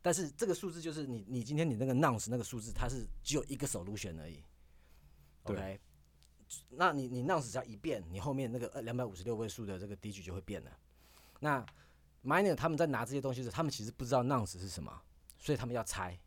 [0.01, 4.43] 但是这个数字就是你你今天你那个 nonce 那个数字，它是只有一个 solution 而已。
[5.45, 5.79] 对，OK，
[6.71, 10.77] 那你你 nonce 只要一变，你后面那个两百五十六位数的这个 digit 就会变了，
[11.39, 11.65] 那
[12.21, 15.01] miner 他们在拿这些东西的时候，他们其实不知道 nonce 是什么，
[15.39, 16.19] 所以他们要猜，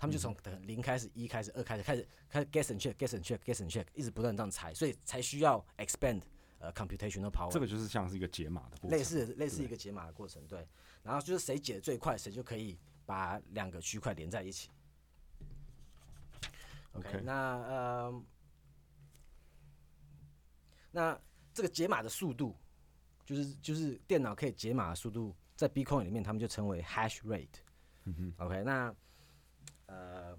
[0.00, 6.22] 他们就从等零开始、一开始、二开始，开始开始 guess and check、guess and check、guess and check，一直不断这样猜，所以才需要 expand
[6.58, 7.52] 呃 computational power。
[7.52, 10.66] 这个就是像是一个解码的过程，类似类似一个解码的过程，对。
[11.02, 14.70] 然后就是谁解的最快，谁就可以把两个区块连在一起。
[16.92, 18.24] OK，, 那呃，
[20.90, 21.20] 那
[21.52, 22.56] 这个解码的速度，
[23.26, 27.60] 就是就是电脑可以解码的速度，在 Bitcoin 里面他们就称为 hash rate。
[28.04, 28.94] 嗯哼，OK，那
[29.90, 30.38] 呃，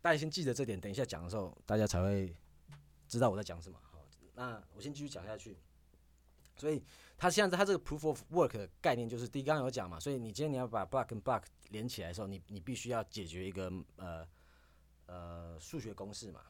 [0.00, 2.32] 大家先记得这点，等一下讲的时候，大家才会
[3.08, 3.76] 知道我在讲什么。
[3.82, 5.58] 好，那我先继续讲下去。
[6.54, 6.80] 所以
[7.16, 14.28] 它现在它这个 proof of work 的概念就是，第一刚刚有讲嘛，所以你今天你要把 block 跟 block 连起来的时候，你你必须要解决一个呃
[15.06, 16.42] 呃数学公式嘛，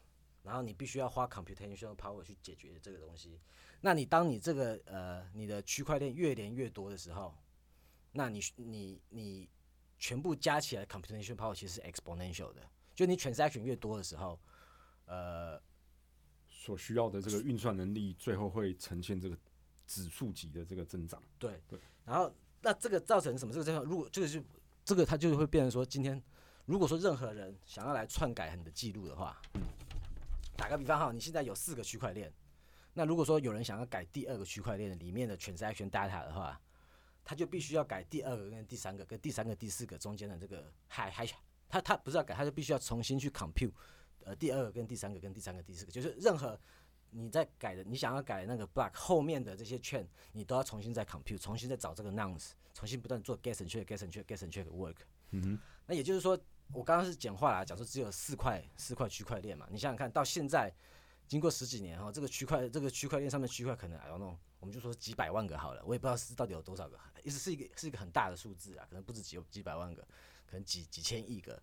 [0.43, 3.39] 然后你必须要花 computational power 去解决这个东西。
[3.81, 7.33] 那你当你这个呃你的区块链越连越多的时候，
[8.11, 9.49] 那你你你
[10.03, 12.61] 全部加起来 computational power 其实是 exponential 的，
[12.93, 14.37] 就你 transaction 越多的时候，
[15.05, 15.57] 呃，
[16.49, 19.37] 所需要的这个运算能力，最后会呈现这个
[19.87, 21.23] 指数级的这个增长。
[21.39, 23.53] 对对，然后那这个造成什么？
[23.53, 24.43] 这个这样，如果这个是
[24.83, 26.21] 这个它就会变成说，今天
[26.65, 29.41] 如果说任何人想要来篡改你的记录的话，
[30.57, 32.29] 打个比方哈，你现在有四个区块链，
[32.93, 36.59] 那如果说有人想要改第二个区块链里面的 transaction data 的话，
[37.23, 41.27] 他就必须要改第二个跟第三个跟第三个第四个中间的这个还还
[41.69, 43.71] 他他不是要改，他就必须要重新去 compute
[44.23, 46.59] 呃第二个跟第三个跟第三个第四个，就是任何
[47.09, 54.97] 你在改的你想要改那个 block 后面的这些券，你都要重新再 compute，重新再找这个 nonce，重新不断做 guess and check guess and check guess and check work。
[55.31, 56.39] 嗯哼，那也就是说，
[56.71, 60.73] 我刚刚是简化了，讲说只有四块四块区块链嘛，你想想看到现在
[61.27, 70.01] 经过十几年哈，这个区块这个区块链上面区块可能 I don't know，我们就说几百万个好了，我也不知道是到底有多少个，意思是一个是一个很大的数字啊，可能不止几几百万个，
[70.45, 71.61] 可能几几千亿个。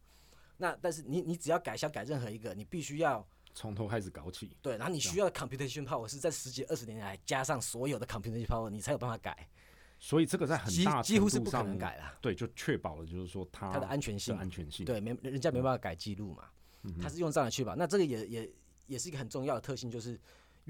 [0.58, 4.54] 那但是你你只要改想改任何一个，你必须要从头开始搞起。
[4.60, 9.48] 对，然后你需要的 computation power 是在十几二十年来加上所有的 computation power，你才有办法改，
[9.98, 12.18] 所以这个在很几大几乎是不可能改了。
[12.20, 14.84] 对，就确保了就是说它它的安全性安全性。
[14.84, 16.50] 对，没人家没办法改记录嘛，
[17.00, 17.74] 它是用这样来确保。
[17.74, 18.52] 那这个也也
[18.86, 20.20] 也是一个很重要的特性，就是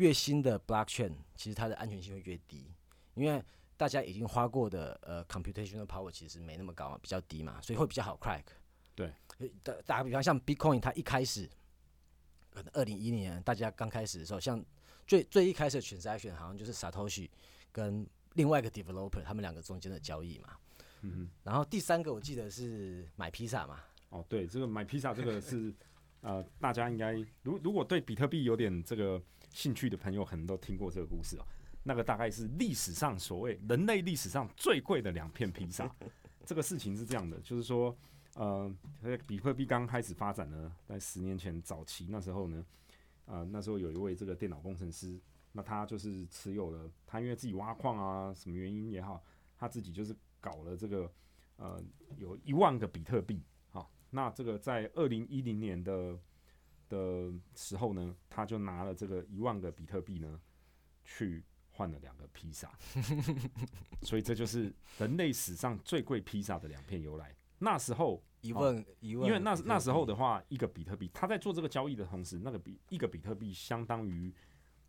[0.00, 2.72] 越新的 blockchain 其实它的安全性会越低，
[3.14, 3.44] 因为
[3.76, 8.44] 大家已经花过的呃 computational power 其实没那么高嘛，比较低嘛，所以会比较好 crack。
[8.94, 9.12] 对，
[9.62, 11.46] 打打个比方，像 Bitcoin 它一开始
[12.50, 14.64] 可能二零一零年大家刚开始的时候，像
[15.06, 17.28] 最最一开始的 transaction 好像就是 Satoshi
[17.70, 20.56] 跟另外一个 developer 他们两个中间的交易嘛。
[21.02, 21.30] 嗯哼。
[21.44, 25.72] 然后第三个我记得是买披萨嘛，哦，对，这个买披萨这个是
[26.22, 31.46] 呃，大家应该如如果对比特币有点这个兴趣的朋友，可能都听过这个故事哦。
[31.82, 35.90] 那个大概是历史上所谓人类历史上最贵的两片披萨。
[36.44, 37.96] 这个事情是这样的，就是说，
[38.34, 38.70] 呃，
[39.26, 42.64] 比特币刚开始发展呢，在十年前早期那时候呢，
[43.26, 45.20] 呃，那时候有一位这个电脑工程师，
[45.52, 49.22] 那他就是持有了，他因为自己挖矿啊，什么原因也好，
[49.56, 51.10] 他自己就是搞了这个
[51.56, 51.82] 呃
[52.16, 53.42] 有一万个比特币。
[53.70, 56.18] 好，那这个在二零一零年的
[56.90, 60.38] 的时候呢，他就拿了这个一万个比特币呢，
[61.04, 62.70] 去换了两个披萨，
[64.02, 67.34] 所以这就是人类史上最贵披萨的两片由来。
[67.60, 74.34] 那时候一万、一万，因为那那时候的话，一个比特币，他在做这个交易的同时，那个比一个比特币相当于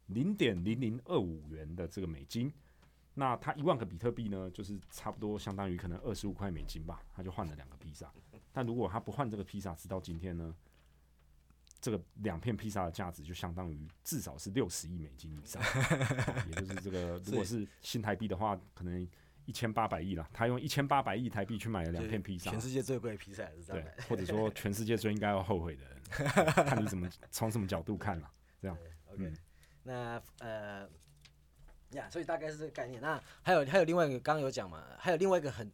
[0.07, 2.51] 零点零零二五元的这个美金。
[3.13, 8.11] 那他一万个比特币呢，就是差不多相当于可能二十五块美金吧，他就换了两个披萨。
[8.53, 10.55] 但如果他不换这个披萨，直到今天呢，
[11.81, 19.07] 这个两片披萨的价值就相当于至少是六十亿美金以上，好 也就是这个如果是新台币的话，可能
[19.45, 20.29] 一千八百亿了。
[20.31, 26.29] 他用一千八百亿台币去买了两片披萨，全世界最贵的披萨也是这对或者说全世界最应该要后悔的人，
[26.65, 28.31] 看你怎么从什么角度看了。
[28.61, 29.35] 这样，OK，、嗯
[29.83, 30.87] 那呃
[31.93, 33.01] 呀，所以大概是这个概念。
[33.01, 35.69] 那还有还有另外一个，刚刚有讲嘛，还有另外一个很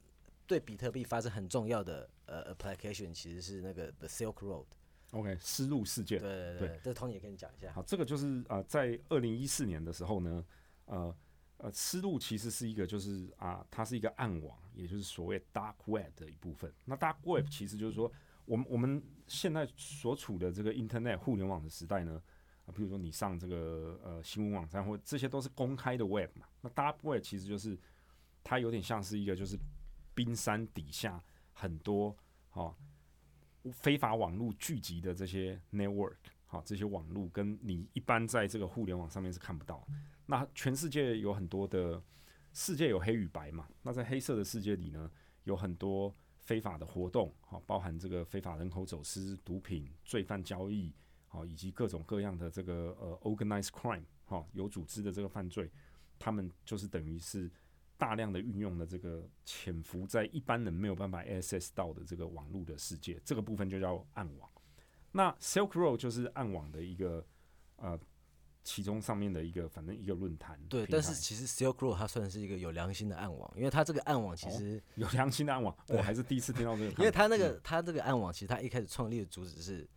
[0.47, 4.65] 对比特币发生很重要的呃 application，其实是那个 the Silk Road。
[5.11, 6.29] OK，丝路事件对。
[6.29, 7.71] 对对对，这 Tony 也跟你讲一下。
[7.71, 10.45] 好，这个就是呃，在二零一四年的时候呢，
[10.85, 11.15] 呃
[11.57, 16.71] 呃，丝路其实是一个就是啊、它是一个暗网，也就是所谓 dark web 的一部分。
[16.85, 18.11] 那 dark web 其实就是说，
[18.45, 22.21] 我们我们现在所处的这个 Internet 互联网的时代呢，
[22.65, 26.45] 啊，比如说你上这个呃新闻网站或这些都是公开的 web 嘛。
[26.61, 27.75] 那 dark web 其实就是
[28.43, 29.57] 它有点像是一个就是
[30.13, 32.15] 冰山底下很多
[32.51, 32.75] 哦
[33.71, 36.15] 非法网络聚集的这些 network。
[36.45, 39.85] 好，这些网络跟你一般在这个互联网上面是看不到。
[40.25, 42.01] 那全世界有很多的
[42.53, 43.67] 世界有黑与白嘛？
[43.81, 45.11] 那在黑色的世界里呢，
[45.43, 50.93] 有很多非法的活动，好，包含这个非法人口走私、毒品、罪犯交易，
[51.27, 55.69] 好，以及各种各样的这个呃 organized crime，好，有组织的这个犯罪，
[56.17, 57.51] 他们就是等于是
[57.97, 64.49] 大量的运用了这个潜伏在一般人没有办法 access 到的这个网络的世界，这个部分就叫暗网。
[65.11, 67.25] 那 Silk Road 就是暗网的一个
[67.77, 67.99] 呃
[68.63, 70.59] 其中上面的一个，反正一个论坛。
[70.69, 76.89] 对，但是其实 Silk Road 它算是一个有良心的暗网，因为它这个暗网其实有良心的暗网， 我还是第一次听到这个。
[77.01, 79.87] 因为它那个它这个暗网，其实它一开始创立的主旨是，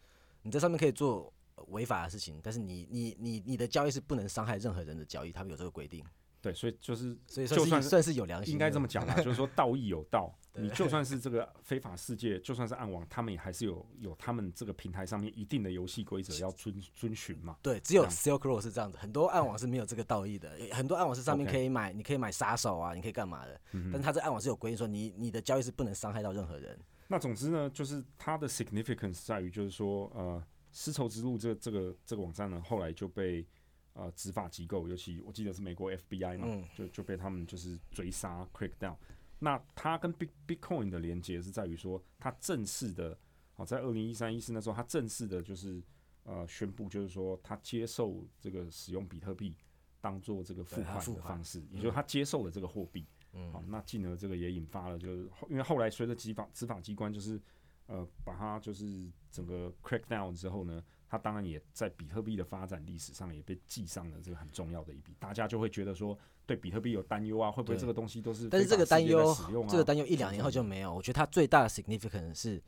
[0.43, 1.31] 你在上面可以做
[1.67, 6.03] 违法的事情，但是你你你你的交易是不能伤害任何人的交易，他们有这个规定。
[6.43, 10.35] 对，所以就是所以就算算是有良心，应该这么讲吧，就是说道义有道。
[10.53, 17.57] 你就算是这个非法世界，就算是暗网，他们也还是有有他们这个平台上面一定的游戏规则要遵遵循嘛。
[17.63, 20.51] 对，只有 Silk Road 是这样子，很多暗网是没有这个道义的。
[20.73, 23.61] 很多暗网是上面可以买，你可以买杀手啊，你可以干嘛的？
[23.73, 26.77] 但是它这暗网是有规定说，你你的交易是不能伤害到任何人。
[27.07, 33.47] 那总之呢，就是它的 significance 在于，就是说，呃，丝绸之路这这个这个网站呢，后来就被
[33.93, 38.97] 呃执法机构，尤其我记得是美国 FBI 嘛，就就被他们就是追杀 crack down。
[39.39, 43.19] 那它跟 Bit Bitcoin 的连接是在于说，它正式的，
[43.55, 45.83] 好在二零一三一四那时候，它正式的就是
[46.25, 49.57] 呃宣布，就是说它接受这个使用比特币
[50.01, 53.07] 当做这个付款的方式，也就是它接受了这个货币。
[53.33, 57.41] 嗯，好，那进而这个也引发了，就是因为后来随着执法执法机关就是
[57.87, 60.83] 呃把它就是整个 crack down 之后呢。
[61.11, 68.49] 它当然也在比特币的发展历史上也被记上了这个很重要的一笔，大家就会觉得说对比特币有担忧啊，会不会这个东西都是？
[68.49, 69.37] 但是这个担忧，
[69.69, 70.95] 这个担忧一两年后就没有。
[70.95, 72.63] 我觉得它最大的 significance 是，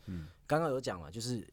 [0.44, 1.46] 刚刚有讲了，就是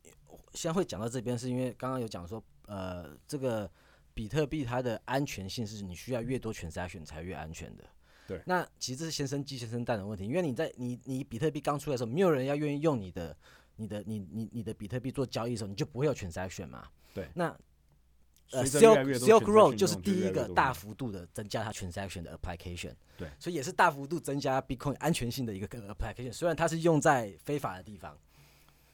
[0.55, 3.69] 先会讲到这边，是因为刚刚有讲说，呃，这个
[4.15, 7.83] 比特币它的安全性是你需要越多全筛选才越安全的。
[8.27, 8.41] 对。
[8.47, 13.37] 那其实这是先生鸡先生蛋的问题，因为你在你你比特币刚出来的时候，没有人要愿意用你的。
[13.79, 16.85] 你的你你你的比特币做交易的时候，你就不会有全筛选嘛？
[17.13, 17.29] 对。
[17.33, 17.45] 那
[18.51, 22.93] 呃，Silk Silk Road 就是第一个大幅度的增加它 transaction 的 application。
[23.15, 23.29] 对。
[23.39, 26.33] 所以也是大幅度增加 Bitcoin 安全性的一个 application。
[26.33, 28.17] 虽然它是用在非法的地方。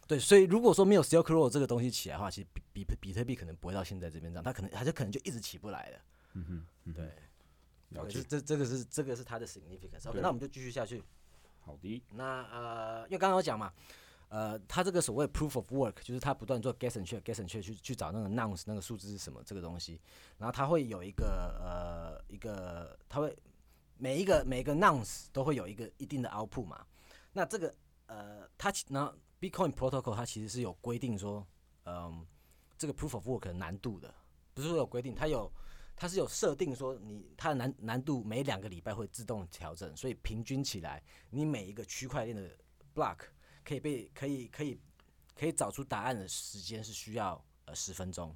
[0.08, 0.20] 对。
[0.20, 6.00] 所以如果说没有 Silk Road 这个东西起来的话，其实比比比特币可能不会到现在这边这样，它可能它就可能就一直起不来了。
[6.34, 6.46] 嗯
[6.84, 6.94] 哼。
[6.94, 7.12] 对。
[7.90, 8.22] 了解。
[8.28, 10.10] 这这个是这个是它的 significance。
[10.10, 11.02] OK，那我们就继续下去。
[11.62, 12.04] 好的。
[12.12, 13.72] 那呃，因为刚刚我讲嘛。
[14.36, 19.98] 呃，他这个所谓 proof of work，就是他不断做 guess and check，guess and check 去去找那个 nouns 那个数字是什么这个东西，
[20.38, 23.34] 然后他会有一个呃一个，他会
[23.98, 26.86] 每一个每一个 nouns 都会有一个一定的 output 嘛。
[27.32, 27.74] 那这个
[28.08, 31.48] 呃，它那 Bitcoin protocol 它其实是有规定说，
[31.86, 32.28] 嗯，
[32.78, 34.14] 这个 proof of work 的难度的，
[34.54, 35.50] 不是说有规定，它有
[35.96, 42.52] 它是有设定说你它的难难度每两个礼拜会自动调整，所以平均起来，你每一个区块链的
[42.94, 43.20] block。
[43.66, 44.80] 可以被可以可以
[45.36, 48.34] 可以找出答案的时间是需要呃十分钟，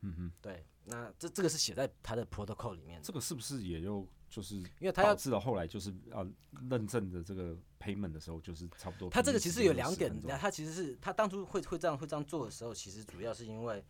[0.00, 3.02] 嗯哼，对，那这这个是写在他的 protocol 里面。
[3.02, 6.24] 这个是不是也就就是因为他要知道后来就是啊
[6.70, 9.10] 认证的这个 payment 的时候就是差不多。
[9.10, 13.84] 他这个其实有两点，他其实是他当初会会这样会这样做的时候，其实主要是因为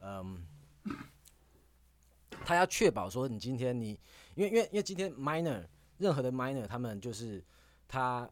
[0.00, 0.44] 嗯，
[2.44, 3.90] 他要确保说你今天你
[4.34, 5.64] 因为因为因为今天 miner
[5.98, 7.44] 任何的 miner 他们就是
[7.86, 8.28] 他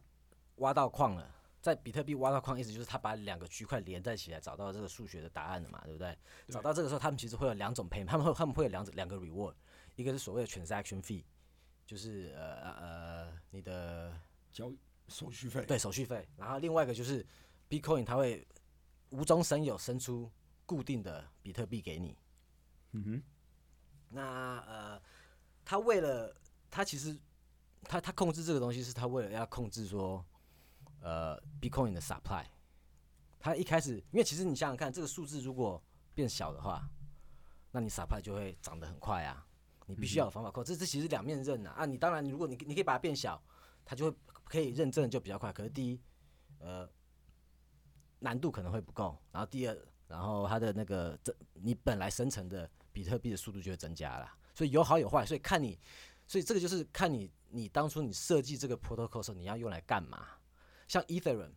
[0.55, 1.29] 挖到矿了。
[1.63, 6.13] 在比特币挖到矿，意思就是他把两个区块连在起来，找到这个数学的答案了嘛，对不对？
[6.49, 9.53] 找到这个时候，他们其实会有两种 pay，他们会他们会有两两个 reward，
[9.95, 11.23] 一个是所谓的 transaction fee，
[11.85, 14.13] 就是呃呃你的
[14.51, 16.27] 交易手续费，对手续费。
[16.35, 17.25] 然后另外一个就是
[17.69, 18.45] Bitcoin，它会
[19.11, 20.29] 无中生有生出
[20.65, 22.17] 固定的比特币给你。
[22.91, 23.23] 嗯哼。
[24.09, 25.01] 那呃，
[25.63, 26.35] 他为了
[26.69, 27.17] 他其实
[27.83, 30.25] 他他控制这个东西，是他为了要控制说。
[31.03, 32.45] 呃，Bitcoin 的 supply，
[33.37, 35.83] 它一开始，因为其实你想想看，这个数字如果
[36.15, 36.89] 变小的话，
[37.71, 39.45] 那你 supply 就会涨得很快啊。
[39.85, 41.71] 你必须要有方法控制，这这其实两面刃啊。
[41.71, 43.43] 啊，你当然，如果你你可以把它变小，
[43.83, 45.51] 它就会可以认证就比较快。
[45.51, 45.99] 可是第一，
[46.59, 46.89] 呃，
[48.19, 49.17] 难度可能会不够。
[49.33, 54.33] 然后第二，然后它的那个这你本来生成的比特币的速度就会增加了。
[54.55, 55.77] 所以有好有坏，所以看你，
[56.25, 60.25] 所以这个就是看你你当初你设计这个 protocol 时候你要用来干嘛。
[60.93, 61.49] 像 Ethereum，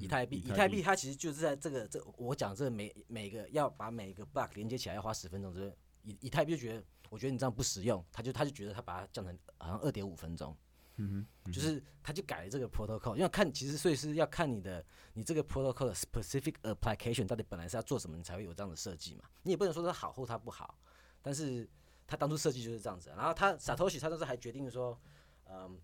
[0.00, 0.82] 以太币，以太币。
[0.82, 10.56] 它其实就是在这个这我讲这每每个要把每个 block 连接起来要花十分钟，这个以以太币就觉得，我觉得你这样不实用，他就他就觉得他把它降成好像二点五分钟，
[10.96, 20.76] 嗯哼，就是他就改了这个 protocol，因为看其实所以是要看你的你这个 protocol 的 specific application 到底本来是要做什么，你才会有这样的设计嘛，你也不能说它好或它不好，
[21.22, 21.68] 但是
[22.08, 25.00] 他当初设计就是这样子，然后他 Satoshi 他当时还决定说，
[25.44, 25.80] 嗯，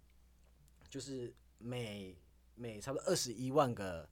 [0.89, 2.19] 就是每
[2.61, 4.07] 每差不多二十一万个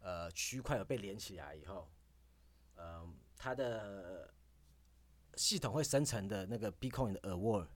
[0.00, 1.90] 呃区块有被连起来以后，
[2.76, 4.32] 嗯，它的
[5.34, 7.66] 系统会生成的那个 Bitcoin 的 award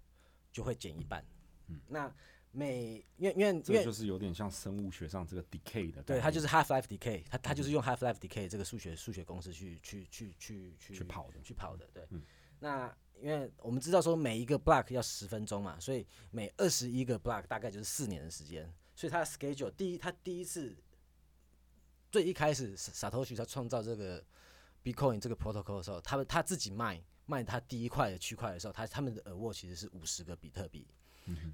[0.53, 1.25] 就会减一半。
[1.66, 2.14] 嗯，那
[2.53, 12.07] 每因为因为因为就是有点像生物学上这个 decay 的，对，它就是 half life decay，它它就是用 half life decay 这个数学数学公式去去去去去跑的去跑的，对。
[12.61, 20.76] 那因为我们知道说每一个 block 要十分钟嘛，所以每二十一个 block 大概就是四年的时间，所以他的 schedule 第一，他第一次
[22.09, 24.24] 最一开始 Satoshi 他创造这个
[24.84, 30.86] Bitcoin 这个 protocol 的时候，他们他自己卖卖他第一块的区块的时候，他他们的额沃其实是五十个比特币。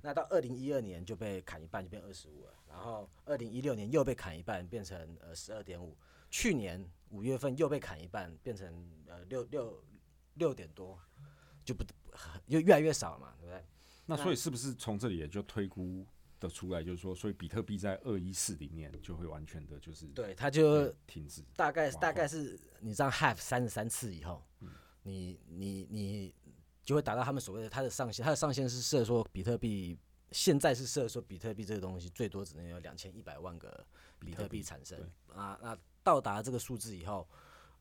[0.02, 2.52] 那到二零一二年就被砍一半，就变二十五了。
[2.68, 5.96] 然后二零一六年又被砍一半，变成呃十二点五。
[6.30, 9.82] 去年五月份又被砍一半，变成呃六六
[10.34, 11.00] 六点多，
[11.64, 11.82] 就不
[12.44, 13.64] 又越来越少了嘛，对不对？
[14.04, 16.06] 那所以是不是从这里也就推估
[16.40, 24.42] 的出来，就是说，所以比特币在二一四里面就会完全的就是对它就停止，大概大概是你这样 half 三十三次以后，
[25.02, 26.34] 你你你。
[26.84, 29.98] 就会达到他们所谓的它的上限，它的上限是设说比特币
[30.32, 33.86] 现在是设说比特币这个东西最多只能有两千一百万个
[34.18, 34.98] 比特币产生
[35.34, 37.28] 啊，那到达这个数字以后，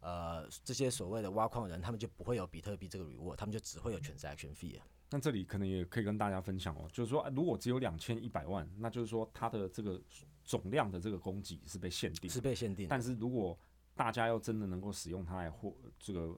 [0.02, 4.78] 呃，这些所谓的挖矿人他们就不会有比特币这个 reward，他们就只会有 transaction fee。
[5.10, 10.02] 那这里可能也可以跟大家分享哦，就是说如果只有两千一百万，那就是说它的这个
[10.44, 12.88] 总量的这个供给是被限定，是被限定。
[12.90, 13.58] 但是如果
[13.96, 16.38] 大家要真的能够使用它来获这个。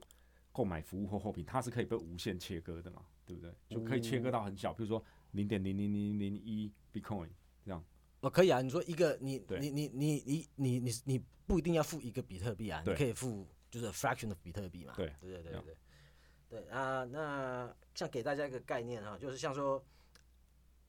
[0.52, 3.02] 购买服务或货品，它是可以被无限切割的嘛？
[3.24, 3.54] 对不对？
[3.68, 7.28] 就可以切割到很小，比如说零点零零零零一 Bitcoin
[7.64, 7.82] 这样。
[8.18, 8.60] 哦，可以啊。
[8.60, 14.92] 你说一个，你你你你你你你你不一定要付一个比特币啊，你可以付就是 fraction of 比特币嘛。
[14.96, 15.76] 对对对对对。
[16.50, 19.82] 对啊，那像给大家一个概念哈，就是像说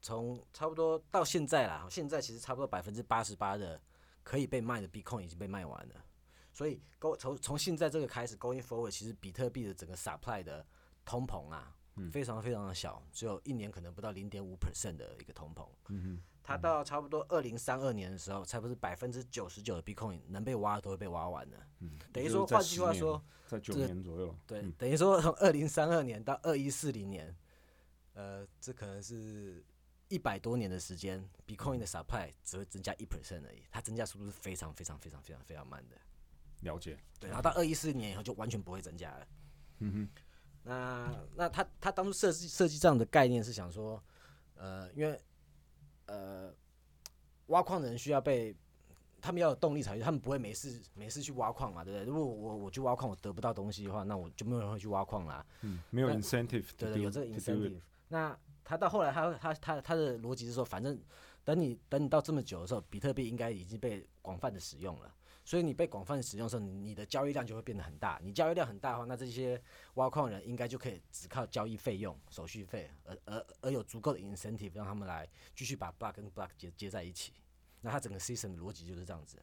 [0.01, 3.79] 从差不多到现在啦，现在其实差不多百分之八十八的
[4.23, 6.03] 可以被卖的 Bitcoin 已经被卖完了。
[6.51, 6.81] 所以
[7.19, 10.65] 从从现在这个开始，going forward，其实比特币的整个 supply 的
[11.05, 11.73] 通膨啊，
[12.11, 15.67] 非常非常的小，只有一年可能不到零点五 percent 的一个通膨。
[15.89, 21.57] 嗯哼，它到差不多二零三二年的时候，差不多百分之九十九的 Bitcoin 能被挖都会被挖完的。
[21.79, 24.35] 嗯，等于说，换句话说，在九年左右。
[24.47, 27.35] 对，等于说从二零三二年到二一四零年，
[28.13, 29.63] 呃，这可能是
[30.07, 35.95] 一百多年的时间，Bitcoin 的 supply 只会增加一 percent 而已，它增加速度是非常非常非常非常非常慢的。
[36.61, 39.27] 了解，对，然后到二一四年以后就完全不会增加了。
[39.79, 40.21] 嗯哼，
[40.63, 44.03] 那那他他当初设计设计这样的概念是想说，
[44.53, 45.19] 呃，因为
[46.11, 46.53] 呃，
[47.47, 48.53] 挖矿的人需要被
[49.21, 52.05] 他们要有动力才去，他们不会没事没事去挖矿嘛，对不对？
[52.05, 55.45] 如果我我去挖矿我得不到东西的话，那我就没有人会去挖矿啦。
[55.61, 57.79] 嗯，没有 incentive，对对，有这个 incentive。
[58.09, 60.99] 那他到后来他他他他的逻辑是说，反正
[61.45, 65.13] 等你等你到这么久的时候，比特币应该已经被广泛的使用了。
[65.43, 68.19] 所以你被广泛使用的时候，你的交易量就会变得很大。
[68.23, 69.61] 你交易量很大的话，那这些
[69.95, 77.33] 挖矿人应该就可以只靠交易费用、手续费，而而而有足够的 incentive 让他们来继续把 block 跟 block 接接在一起。
[77.81, 79.37] 那它整个 system 的逻辑就是这样子。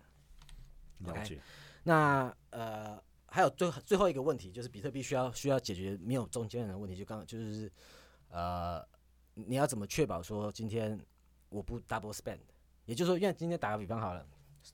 [0.99, 1.40] 了解。
[1.82, 6.96] 那呃，还有最最后一个问题，就是比特币需要需要解决没有中间人的问题。
[6.96, 7.70] 就刚就是
[8.30, 8.86] 呃，
[9.34, 10.99] 你要怎么确保说今天
[11.49, 12.38] 我不 double spend？
[12.84, 14.24] 也就是说，因为今天打个比方好了。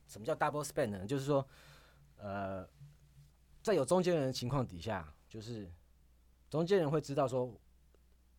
[0.07, 1.07] 什么叫 double spend 呢？
[1.07, 1.47] 就是说，
[2.17, 2.67] 呃，
[3.63, 5.71] 在有中间人的情况底下，就是
[6.51, 7.53] 中间人会知道说，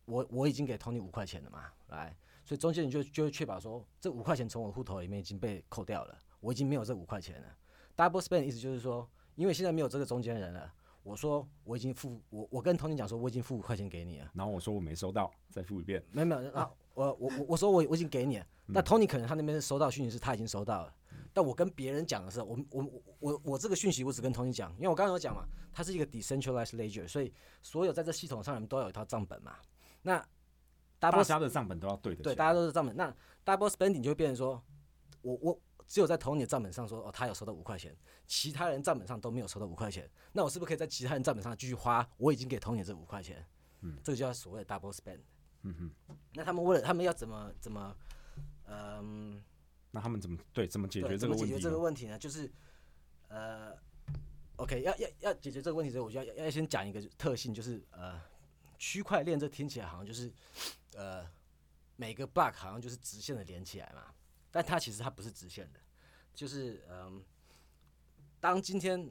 [0.04, 7.56] 我我已经给 Tony 五块钱了嘛，来，所以中间人就就会确保说，这五块钱从我户头里面已经被扣掉了，我已经没有这五块钱了。
[7.96, 20.94] double spend 意思就是说，因为现在没有这个中间人了，我说我已经付我我跟 Tony 讲说，我已经付五块钱给你了，然后我说我没收到，再付一遍，没有没有，然后我我我我说我我已经给你了，那 Tony 可能他那边收到讯息是他已经收到了。
[21.32, 29.56] 但我跟别人讲的时候，我我我我这个讯息我只跟 Tony 讲，因为我刚刚有讲嘛，它是一个 decentralized ledger，所以所有在这系统上面都有一套账本嘛。
[30.02, 30.24] 那
[30.98, 32.96] 大家的账本都要对的，对，大家都是账本。
[32.96, 33.14] 那
[33.44, 34.62] double spending 就会变成说，
[35.20, 37.94] 我我只有在 Tony 的账本上说，哦，他有收到五块钱，
[38.26, 43.44] 其他人账本上都没有收到五块钱，那我是不是可以在其他人账本上继续花我已经给 Tony 这五块钱？
[43.82, 45.20] 嗯，这个叫所谓的 double spend。
[45.62, 45.74] 嗯
[46.08, 47.96] 哼，那他们为了他们要怎么怎么，
[48.68, 49.42] 嗯。
[49.96, 51.46] 那他们怎么对怎么解决这个问题？
[51.46, 52.18] 解决这个问题呢？
[52.18, 52.52] 就是
[53.28, 53.72] 呃
[54.56, 58.20] ，OK，要要要解决这个问题之后，我就要要先讲一个特性，就是呃，
[58.76, 60.30] 区块链这听起来好像就是
[60.96, 61.26] 呃
[61.96, 64.12] 每个 block 好像就是直线的连起来嘛，
[64.50, 65.80] 但它其实它不是直线的，
[66.34, 67.24] 就是嗯，
[68.38, 69.10] 当今天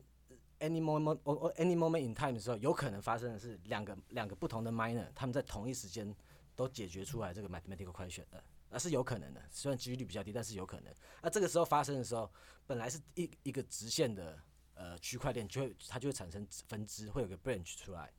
[0.60, 6.16] any moment or any moment in time 的时候，有可能发生的是两个两个不同的 miner，他们在同一时间
[6.56, 8.44] 都解决出来这个 mathematical question 的。
[8.76, 10.93] 那是有可能的，虽然几率比较低，但是有可能。
[11.21, 12.30] 那这个时候发生的时候，
[12.67, 14.38] 本来是一一个直线的
[14.73, 18.11] 呃区块链，就会它就会产生分支，会有个 branch 出来。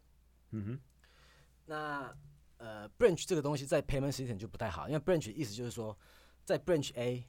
[0.53, 0.81] 嗯哼。
[1.67, 2.17] 那
[2.57, 5.95] 呃 branch 这个东西在 payment system 就不太好，因为 branch 意思就是说，
[6.43, 7.29] 在 branch A，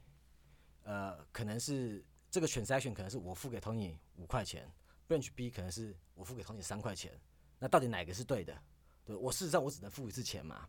[0.84, 4.72] 呃，可能是这个 transaction 可能是我付给 Tony 五块钱
[5.06, 7.20] ，branch B 可能是我付给 Tony 三块钱，
[7.58, 8.58] 那到底哪个是对的？
[9.04, 10.66] 对我事实上我只能付一次钱嘛。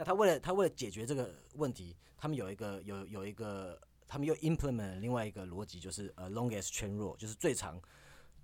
[0.00, 3.78] 那他为了他为了解决这个问题，他们有一个有有一个，
[4.08, 7.78] 他们又 implement 另外一个逻辑，就是呃 longest chain rule，就是最长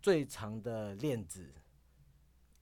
[0.02, 1.50] 最长的链子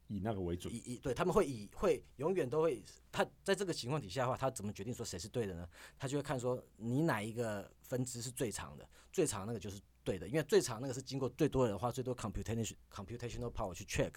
[0.06, 0.72] 以那个为准。
[0.72, 5.68] 以以对他们会以会永远都会，他在这个情况底下的话，他怎么决定说谁是对的呢？
[5.98, 14.12] 他就会看说你哪一个分支是最长的，最长那个就是对的，因为最长那个是经过最多人花最多 computation computational power 去 check，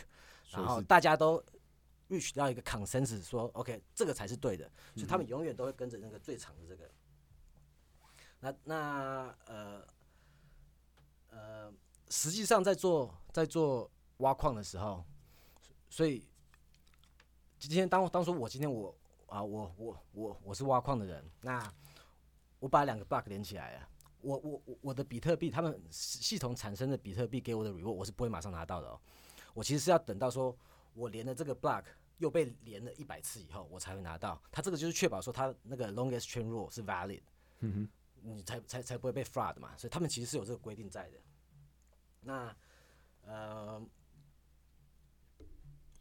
[0.51, 1.43] 然后大家都
[2.10, 6.89] reach 到一个 consensus 说 OK 这个才是对的，所以他们永远都会跟着那个最长的这个。
[8.39, 9.88] 那那呃
[11.30, 11.74] 呃，
[12.10, 15.03] 实际上在做在做挖矿的时候。
[15.89, 16.28] 所以
[17.58, 18.93] 今天当当初我今天我
[19.28, 21.74] 啊我我我我是挖矿的人，那
[22.60, 23.88] 我把两个 block 连起来了，
[24.20, 28.99] 我我我我的比特币，他们系统产生的比特币给我的 reward，我是不会马上拿到的哦。
[29.53, 30.55] 我其实是要等到说
[30.98, 31.84] 我连了这个 block
[32.18, 34.41] 又被连了一百次以后，我才会拿到。
[34.52, 37.22] 它这个就是确保说它那个 longest chain rule 是 valid，
[37.60, 37.89] 嗯哼，
[38.24, 39.78] 你才才才不会被 fraud 嘛。
[39.78, 41.18] 所以他们其实是有这个规定在的。
[42.22, 42.56] 那
[43.22, 43.88] 呃。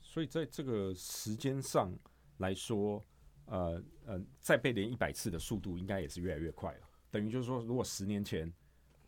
[0.00, 1.94] 所以在这个时间上
[2.38, 3.04] 来说，
[3.44, 6.88] 呃呃，再被连一百次的速度应该也是越来越快了。
[7.10, 8.50] 等于就是说，如果十年前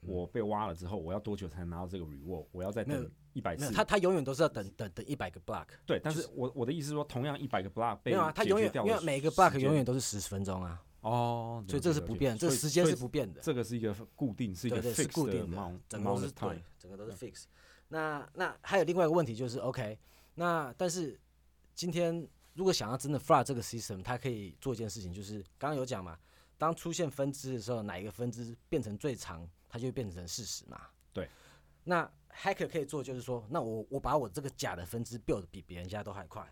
[0.01, 2.47] 我被挖了之后，我要多久才能拿到这个 reward？
[2.53, 3.73] 我要再等一百次？
[3.73, 5.67] 他他永远都是要等等等一百个 block。
[5.87, 10.83] 对，但是我我的意思是说，同样一百个 block 被没有啊，他永远因为每个 block 永远都是十分钟啊。
[11.01, 13.41] 哦，所以这是不变，这时间是不变的。
[13.41, 17.45] 这个是一个固定，是一个是固定的，整个都是对，整个都是 fix。
[17.89, 19.99] 那那还有另外一个问题就是 OK，
[20.35, 21.19] 那但是。
[21.75, 26.19] 今天如果想要真的 f l o 这个 system，它可以做一件事情，就是刚刚有讲嘛，
[26.57, 30.89] 当出现分支的时候，哪一个分支变成最长，它就会变成事实嘛。
[31.13, 31.29] 对。
[31.85, 36.47] 那 hacker 可以做就是说，那我我把我这个假的分支 build 比别人家都还快，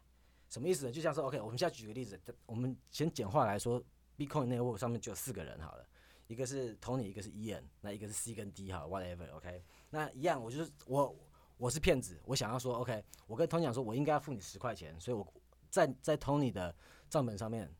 [0.48, 0.92] 什么意思呢？
[0.92, 3.82] 就像是，OK，我们现在举个例子，我们先简化来说
[4.16, 5.86] ，Bitcoin network 上面就有四个人好了，
[6.26, 9.62] 一个是 Tony，一个是 Ian，那一个是 C 跟 D 哈，whatever，OK。
[9.90, 11.14] 那一样，我就是我。
[11.58, 15.26] 我是骗子，我想要说，OK，我跟 Tony 讲说，我应该要付你十块钱，所以我
[15.70, 16.76] 在在 Tony 的
[17.08, 17.74] 账本上面，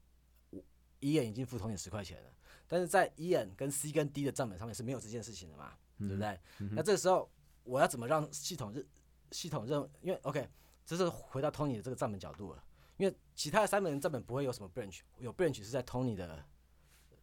[0.48, 0.64] 我
[1.00, 2.30] Ian 已经付 Tony 十块钱了，
[2.66, 6.38] 但是在 Ian 跟 C 跟 D 的账本上面是没有这件事情的嘛，对不对？
[6.72, 7.30] 那这个时候
[7.64, 8.86] 我要怎么让系统认
[9.30, 9.88] 系统认？
[10.00, 10.48] 因为 OK，
[10.84, 12.64] 这是回到 Tony 的这个账本角度了，
[12.96, 16.44] 因为其他的三本人账本不会有什么 branch，有 branch 是在 Tony 的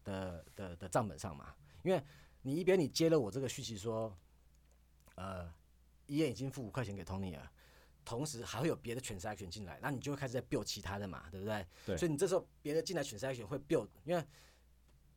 [0.04, 2.04] 的的的账本上嘛，因为
[2.42, 4.18] 你一边你接了我这个讯息说，
[5.16, 5.52] 呃。
[6.08, 7.50] ，E N 已经付五块钱给 Tony 了，
[8.04, 11.66] 同时还会有别的 transaction 进来，那你就会开始在 build 其他的嘛，对不对？
[11.86, 11.98] 对。
[11.98, 14.22] 所以你这时候别的进来 transaction 会 build，因为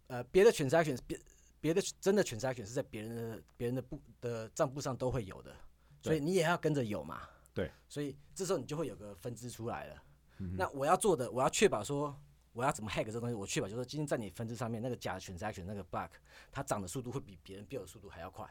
[0.08, 1.18] 呃别的 transaction 别
[1.60, 5.54] 别的真的 transaction 是在别人的别人的部的账簿上都会有的，
[6.02, 7.22] 所以你也要跟着有嘛。
[7.52, 7.70] 对。
[7.88, 10.02] 所以这时候你就会有个分支出来了。
[10.36, 12.14] 那我要做的，我要确保说
[12.52, 16.12] 我要怎么 hack 这东西，我确保就是说今天在你分支上面那个假的 transaction 那个 bug，
[16.50, 18.48] 它涨的速度会比别人 build 的速度还要快。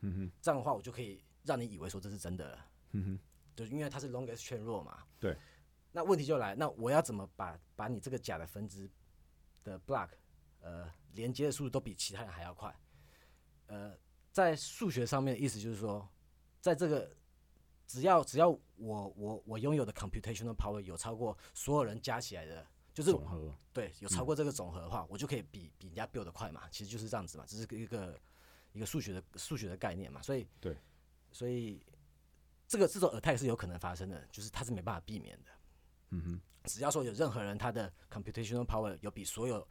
[0.00, 0.32] 嗯哼。
[0.40, 1.22] 这样的话我就可以。
[1.44, 2.58] 让你以为说这是真的，
[2.90, 3.18] 嗯哼，
[3.56, 5.34] 就因为它是 longest chain rule 嘛，对。
[5.92, 8.90] 那问题就来，那我要怎么把把你这个假的分支
[9.64, 10.08] 的 block，
[10.60, 12.74] 呃，连接的速度都比其他人还要快？
[13.66, 13.96] 呃，
[14.32, 16.08] 在数学上面的意思就是说，
[16.60, 17.10] 在这个
[17.86, 28.20] 只要只要我我我拥有的 computational power 有超过所有人加起来的，就是总和，对，有超过这个总和的话，我就可以比比人家 build 的快嘛，其实就是这样子嘛，这是一个
[28.72, 30.76] 一个数学的数学的概念嘛，所以对。
[31.30, 31.78] 所以，
[32.66, 35.50] 这个这种 attack 是有可能发生的，就是它是没办法避免的。
[36.08, 39.68] 嗯哼，只要说有任何人他的 computational power 有比所有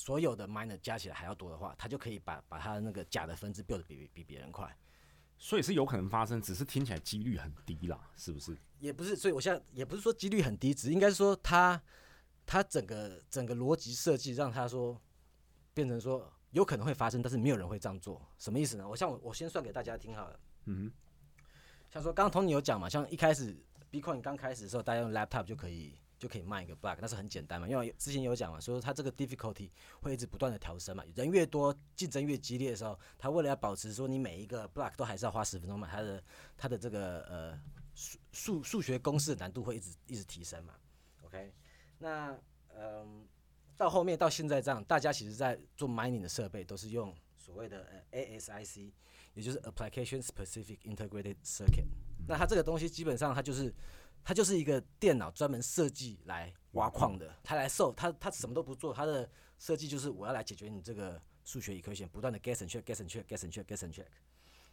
[0.00, 4.74] 所有的 miner 加起来还要多的话，他就可以把把他的那个假的分支 build 比比别人快。
[5.36, 8.56] 所以是有可能发生，只是听起来几率很低啦，是不是？
[8.78, 11.78] 也不是，所以我现在也不是说几率很低，只应该说他
[12.46, 14.98] 他整个整个逻辑设计让他说
[15.74, 18.26] 变成说有可能会发生，但是没有人会这样做。
[18.38, 18.88] 什么意思呢？
[18.88, 20.40] 我像我我先算给大家听好了。
[20.64, 20.90] 嗯，
[21.90, 23.54] 像说刚刚 Tony 有讲嘛，像一开始
[23.90, 29.70] Bitcoin 刚开始的时候，大家用 Laptop 就可以就可以卖一个 block，那是很简单嘛，因为之前有讲嘛，说它这个 difficulty
[30.02, 36.22] 会一直不断的调升嘛，人越多，竞争越激烈的时候，它为了要保持说你每一个 block 都还是要花十分钟嘛，它的
[36.58, 37.60] 它的这个呃
[37.94, 40.74] 数数数学公式难度会一直一直提升嘛。
[41.22, 41.52] OK，
[41.98, 42.38] 那
[42.76, 43.26] 嗯
[43.76, 48.92] 到后面到现在这样，大家其实在做 mining 的设备都是用所谓的呃 ASIC。
[49.32, 51.86] 也就是 application specific integrated circuit，
[52.26, 53.72] 那它这个东西基本上它就是
[54.24, 64.06] 它就是一个电脑专门设计来挖矿的，它来售它它什么都不做，它的设计就是我要来解决你这个数学 equation，不断的 guess and check，guess and check，guess and check，guess and check。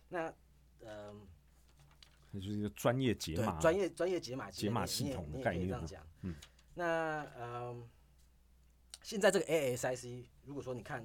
[0.10, 0.34] 那
[0.82, 1.28] 嗯，
[2.32, 5.76] 那就是一个专业解码，专业专业解码解码系统的概念。
[6.22, 6.36] 嗯，
[6.76, 7.90] 那嗯，
[9.02, 11.04] 现在这个 ASIC，如果说你看，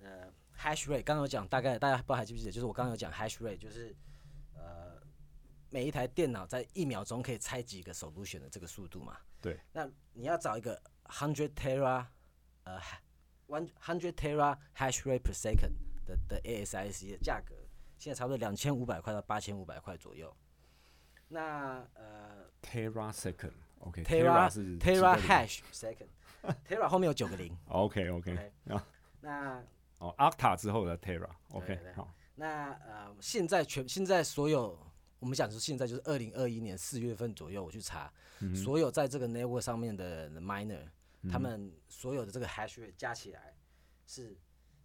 [0.00, 3.94] 呃，hash rate，刚刚有讲，大概大家不知道还记不记得，就是我刚刚有讲 hash rate，就是
[4.54, 4.91] 呃，
[5.72, 9.16] 每一台电脑在一秒钟可以拆几个 solution 的这个速度嘛。
[9.40, 9.58] 对。
[9.72, 12.04] 那你要找一个 hundred tera，
[12.64, 12.78] 呃
[13.48, 15.72] ，one hundred tera hash rate per second
[16.04, 17.54] 的的 ASIC 的价格，
[17.98, 20.36] 现在差不多两千五百块到八千五百块左右。
[21.26, 27.56] 那呃，tera second，OK，tera tera 是 tera hash second，tera 后面有九个零。
[27.68, 28.06] OK
[28.68, 28.86] 啊
[29.22, 29.64] 那
[29.96, 34.78] 哦，octa 之后的 tera，OK，好，那呃，现在全现在所有
[35.22, 40.84] 我们讲说现在就是二零二一年四月份左右，我去查、嗯所有在这个 network 上面的 miner，、
[41.30, 43.54] 他们所有的这个 hash rate 加起来
[44.04, 44.36] 是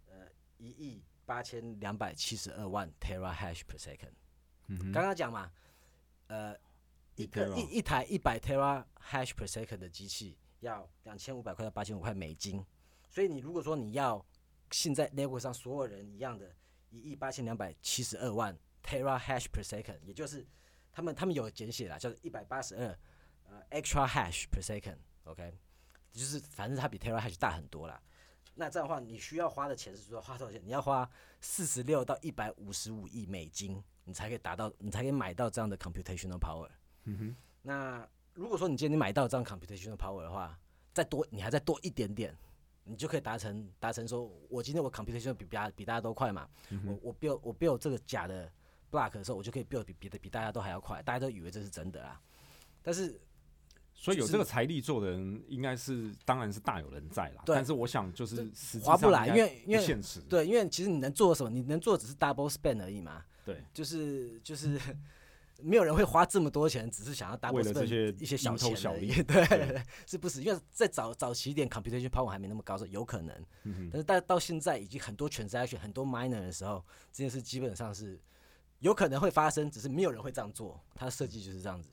[0.06, 4.12] 呃一亿八千两百七十二万 tera hash per second。
[4.68, 5.50] 嗯刚刚讲嘛，
[6.28, 6.56] 呃，
[7.16, 12.64] 一个一一台一百 tera hash per second 的机器要两千五百块到八千五块美金，
[13.08, 14.24] 所以你如果说你要
[14.70, 16.54] 现在 network 上所有人一样的
[16.90, 18.56] 一亿八千两百七十二万
[18.88, 20.46] tera hash per second，也就是
[20.90, 22.98] 他们他们有简写啦，叫做一百八十二
[23.44, 25.52] 呃 extra hash per second，OK，、
[26.12, 28.00] 就是反正它比 tera hash 大很多啦。
[28.54, 30.60] 那这样的话，你需要花的钱是说花多少钱？
[30.64, 31.08] 你要花
[31.40, 36.68] 四十六到一百五十五亿美金，你才可以达到，你才可以买到这样的 computational power。
[37.04, 40.58] 嗯哼，那如果说你今天你买到这样 computational power 的话，
[40.92, 42.36] 再多你还再多一点点，
[42.82, 46.48] 你就可以达成达成说，我今天我 computation 比比大比大家都快嘛，
[46.84, 48.50] 我我 build 我 build 这个假的
[48.90, 52.20] block 的时候，我就可以 build 比比的比大家都还要快，大家都以为这是真的啦。
[52.82, 53.20] 但是
[53.94, 57.42] 所以有这个财力做的人，应该是当然是大有人在啦。
[57.44, 58.50] 对但是我想就是
[58.82, 60.20] 划不来因为因为现实。
[60.20, 61.50] 对，因为其实你能做什么？
[61.50, 63.24] 你能做的只是 double spend 而已嘛。
[63.44, 64.78] 对，就是就是
[65.60, 70.40] 没有人会花这么多钱，只是想要 double 为了这些一些小头钱小利 对是不是？
[70.42, 73.44] 因为在早早期一点 computation power 还没那么高的时候，有可能。
[73.90, 78.20] 但是到到现在已经很多 transaction 很多 miner 的时候，这件事基本上是
[78.80, 80.80] 有可能会发生，只是没有人会这样做。
[80.94, 81.90] 它的设计就是这样子。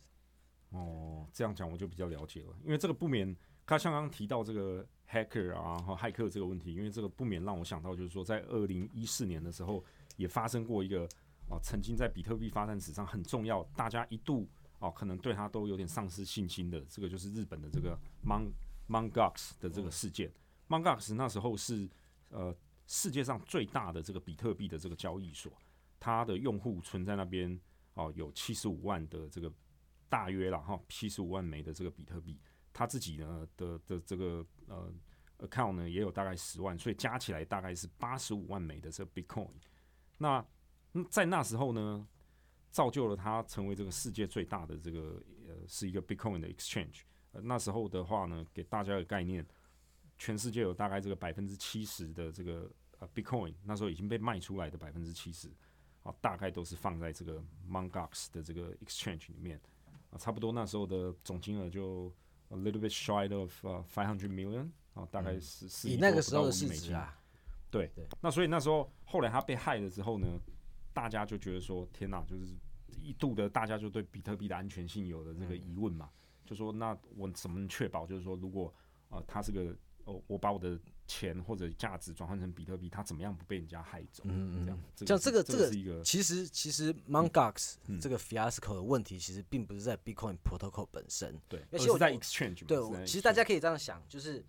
[0.69, 9.83] 哦，这样讲我就比较了解了，因为这个不免，他像刚刚提到这个 hacker 啊和骇客这个问题，因为这个不免让我想到，就是说在二零一四年的时候，
[10.17, 11.07] 也发生过一个
[11.49, 14.47] 啊，曾经在比特币发展史上很重要，大家一度
[14.79, 18.51] 哦、可能对他都有点丧失信心的，这个就是日本的这个 Mon
[18.87, 20.31] Mongox 的这个事件。
[20.67, 21.89] Mongox 那时候是
[22.29, 22.55] 呃
[22.85, 25.51] 世界上最大的这个比特币的这个交易所，
[25.99, 27.59] 它的用户存在那边
[27.93, 29.51] 哦有七十五万的这个
[30.09, 32.39] 大约了哈七十五万枚的这个比特币，
[32.71, 34.93] 他自己呢的的这个呃
[35.39, 39.51] account 呢也有大概十万，所以加起来大概是八十五万枚的这个 Bitcoin。
[40.17, 40.45] 那
[41.09, 42.07] 在那时候呢，
[42.69, 47.01] 造就了它成为这个世界最大的这个呃是一个 Bitcoin 的 exchange。
[47.43, 49.45] 那时候的话呢，给大家的概念，
[50.17, 55.49] 全世界有大概这个百分之七十的这个呃 Bitcoin，那时候已经被卖出来的百分之七十，
[56.05, 59.59] 啊，大概都是放在这个 Mongox 的这个 exchange 里面。
[60.11, 62.13] 啊，差不多那时候的总金额就
[62.49, 67.19] a little bit shy of 呃 five hundred million 啊，大概是四嗯以亿多不到那个时候的啊，
[67.71, 70.27] 对对，那所以那时候后来他被害了之后呢，
[70.93, 72.55] 大家就觉得说，天哪，就是
[73.01, 76.09] 一度的大家就对比特币的安全性有了这个疑问嘛，
[76.45, 78.71] 就说那我怎么能确保，就是说如果
[79.09, 79.75] 呃它是个
[80.05, 84.23] 哦，我把我的钱或者价值转换成比特币，它怎么样不被人家害走？
[84.25, 91.39] 嗯嗯这样，像这个这这个是一个其实其实 Mongox 嗯这个 fiasco 的问题，其实并不是在 Bitcoin protocol 本身。
[91.49, 94.45] 对，而且我而是在 exchange 对，其实大家可以这样想，就是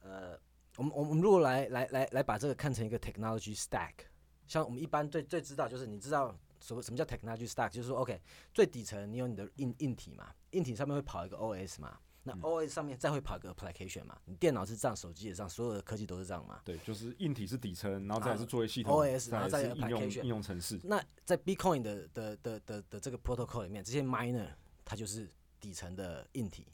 [0.00, 0.38] 呃，
[0.76, 3.92] 我们我们如果来来来来把这个看成一个 technology stack，
[4.46, 8.18] 像我们一般最最知道就是你知道什么什么叫 technology stack，就是说 OK
[8.54, 12.40] 最底层你有你的硬硬体嘛，硬体上面会跑一个 OS 嘛，那嗯。
[12.40, 16.60] OS 上面再会跑一个 application 嘛，你电脑是这样，手机也这样，所有的科技都是这样嘛。
[16.64, 24.48] 对，就是硬体是底层，然后再来是作为系统 OS 然后再应用应用程式，那在 Bitcoin 的的的的的这个 protocol 里面，这些 miner
[24.84, 26.66] 它就是底层的硬体，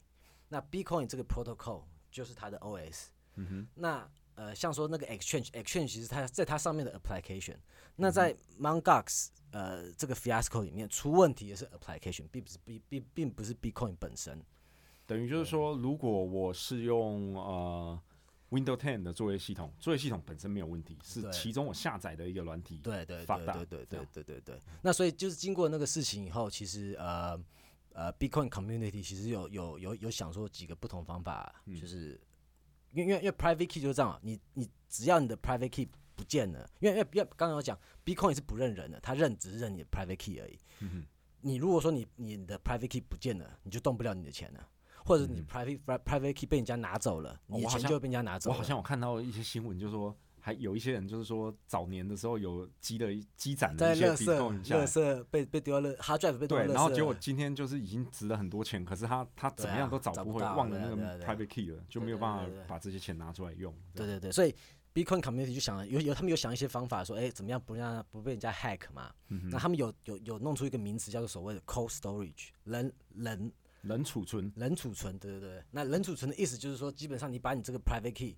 [0.49, 3.07] 那 Bitcoin 这个 protocol 就是它的 OS。
[3.35, 7.57] 嗯哼，那呃，像说那个 exchange，exchange 其实它在它上面的 application，
[7.95, 14.41] 那嗯在 Mongox 呃这个 fiasco 里面出问题的是 application，并不是并并并不是 Bitcoin 本身。
[15.11, 18.01] 等于就是说，如果我是用呃
[18.49, 24.59] Windows 10的作业系统，作业系统本身没有问题，是其中我下载的一个软体，对对对对对对对对对。
[24.81, 27.37] 那所以就是经过那个事情以后，其实呃
[27.91, 32.17] 呃，Bitcoin community 其实有有有有想说几个不同方法，嗯就是
[32.93, 40.57] 因为因为因为 private key 就是这样嘛，你你只要你的 private key 不见了，因为因为因为刚刚有讲 Bitcoin 是不认人的，它认只是认你的 private key 而已。
[40.79, 41.05] 嗯哼，
[41.41, 44.65] 你如果说你你的 private key 不见了，你就动不了你的钱了。
[45.05, 48.55] 或者你 private private key 被人家拿走了，你好像钱就会被人家拿走了。
[48.55, 54.85] 我好像我看到一些新闻，就是说还有一些人就是说早年的时候有积的积攒的在一些垃圾 Bitcoin 下来。
[54.85, 63.73] 垃圾被被丢了，hard drive 被丢对，了，然后结果今天就是已经值了很多钱，可是他他怎么样都找不回，忘了那个 private key 了，就没有办法把这些钱拿出来用。
[63.93, 64.55] 对对对，所以
[64.93, 69.11] Bitcoin community 就想了有有他们有想一些方法说，哎，怎么样不让不被人家 hack 嘛？
[69.29, 73.51] 嗯那他们有有有弄出一个名词叫做所谓的 cold storage，冷冷
[73.81, 75.63] 冷储存，冷储存，对对对。
[75.71, 78.37] 那冷储存的意思就是说，基本上你把你这个 private key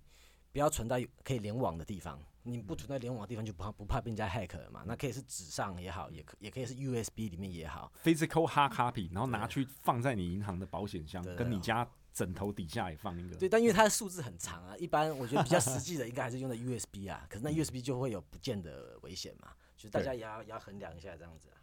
[0.51, 4.83] 不要存到可以联网的地方，你不存在联网的地方就不怕不怕被人家 hack 了嘛？
[4.85, 13.35] 那可以是纸上也好，也可也可以是 USB 里面也好，physical hard copy，然后拿去放在你银行的保险箱跟你家枕头底下也放一个。
[13.35, 17.25] 对，但因为它的数字很长啊，一般我觉得比较实际的应该还是用的 USB 啊。
[17.27, 21.57] 可是那 USB 就会有不见的危险嘛，就是大家也要也要衡量一下这样子啊。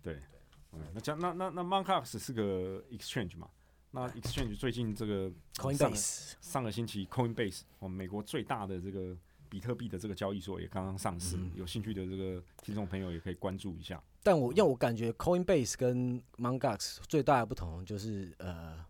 [0.00, 0.22] 对，
[0.72, 3.48] 嗯，那这样那那那 Mongox 是个 exchange 嘛？
[3.90, 9.16] 那 exchange 最近这个 Coinbase 上个星期 Coinbase，哦，美国最大的这个
[9.48, 13.98] 比特币的这个交易所也刚刚上市，嗯有兴趣的这个听众朋友也可以关注一下。
[14.22, 18.84] 但我让我感觉 Coinbase 跟 Mongox 最大的不同就是，呃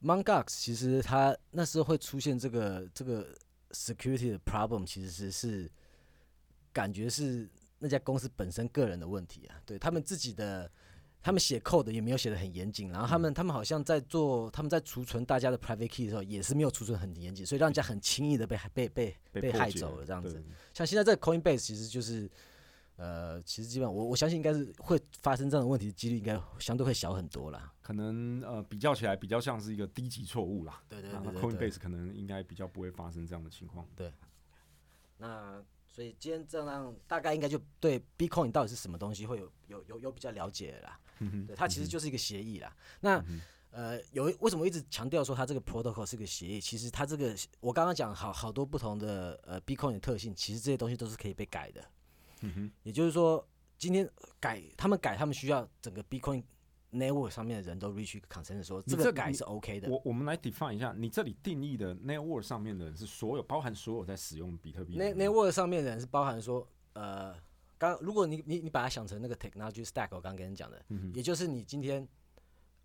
[0.00, 3.34] ，Mongox 其实它那时候会出现这个这个
[3.72, 5.68] security 的 problem，其实是是
[6.72, 7.48] 感觉是
[7.80, 10.70] 那家公司本身个人的问题啊，对他们自己的。
[11.20, 20.34] 他们写 code 也没有写的很严谨，然后他们他们好像在做他们在储存大家的 private key 的时候，也是没有储存很严谨，所以让人家很轻易的被被被被害走了这样子。
[20.34, 20.42] 对
[20.72, 22.30] 像现在这个 Coinbase 其实就是，
[22.96, 27.72] 呃，其实基本上我我相信应该是会发生这样的问题的几率应该相对会小很多啦。
[27.82, 30.82] 可能呃比较起来比较像是一个低级错误啦。
[30.88, 31.32] 对对对那。
[31.40, 33.86] Coinbase 可能应该比较不会发生这样的情况。
[33.96, 34.12] 对
[35.18, 41.00] 那所以今天这样大概应该就对 Bitcoin 到底是什么东西会有有有有比较了解了啦。
[41.20, 42.74] 嗯哼对，它其实就是一个协议啦。
[43.00, 43.24] 那
[43.70, 46.60] 呃，有为什么一直强调说它这个 protocol 是个协议？
[46.60, 51.84] 其实它这个我刚刚讲好好多不同的呃 Bitcoin 的特性，其实这些东西都是可以被改的。
[52.40, 53.46] 嗯哼，也就是说，
[53.76, 54.08] 今天
[54.40, 56.42] 改他们改，他们需要整个 Bitcoin
[56.90, 59.90] network 上面的人都 reach consensus 说这个改是 OK 的。
[59.90, 67.34] 我我们来 define 一下，你这里定义的 network 上面的人是所有包含所有在使用比特币 network 上面的人是包含说，呃，
[67.78, 72.06] 刚如果你你你把它想成那个 technology stack，我刚刚跟你讲的，嗯也就是你今天，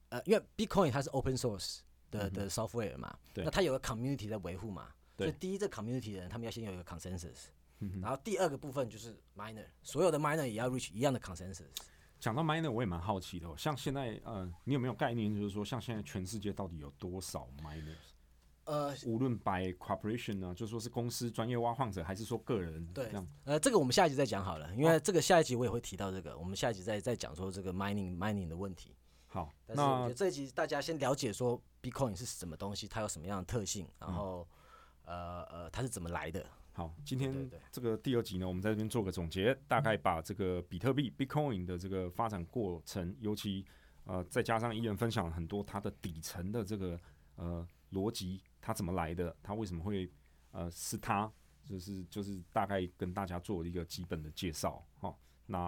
[0.10, 1.80] 呃，因为 Bitcoin 它是 open source
[2.12, 7.48] 的的 software 嘛，那它有个 community 在维护嘛，所以第一这 community 的人他们要先有一个 consensus，
[7.80, 11.66] 嗯然后第二个部分就是 miner，所有的 miner 也要 reach 一样的 consensus。
[12.20, 13.54] 讲到 miner，我也蛮好奇的、哦。
[13.58, 18.13] 像现在，呃，你有没有概念，就是说，像现在全世界到底有多少 miners？
[18.66, 23.28] 呃，无论 by corporation 呢，就说是公司专业挖矿者，还是说个人对这样？
[23.44, 28.96] 呃，这个我们下一集再讲好了，因为这个下一集我也会提到这个，我们下一集再再讲说这个 mining mining 的问题。
[29.28, 34.48] 好，但是我觉那得这一集大家先了解说 Bitcoin 是什么东西，它有什么样的特性，然后、
[35.06, 36.46] 呃呃它是怎么来的。
[36.72, 43.66] 好，今天这个第二集呢，我们在这边做个总结，大概把这个比特币 Bitcoin 的这个发展过程，尤其
[44.06, 47.00] 呃再加上伊人分享了很多它的底层的这个
[47.36, 50.10] 呃逻辑，它怎么来的，它为什么会
[50.52, 51.30] 呃是它，
[51.66, 54.82] 就是就是大概跟大家做一个基本的介绍。
[54.96, 55.60] 好，那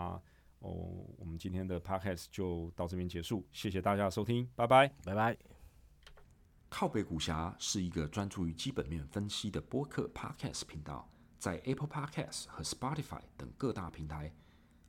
[0.59, 4.87] 哦，我们今天的 Podcast 就到这边结束，谢谢大家的收听，拜拜。
[5.03, 5.37] 拜拜。
[6.69, 14.33] 靠北股侠是一个专注于基本面分析的播客 Podcast 频道，在 Apple Podcast 和 Spotify 等各大平台，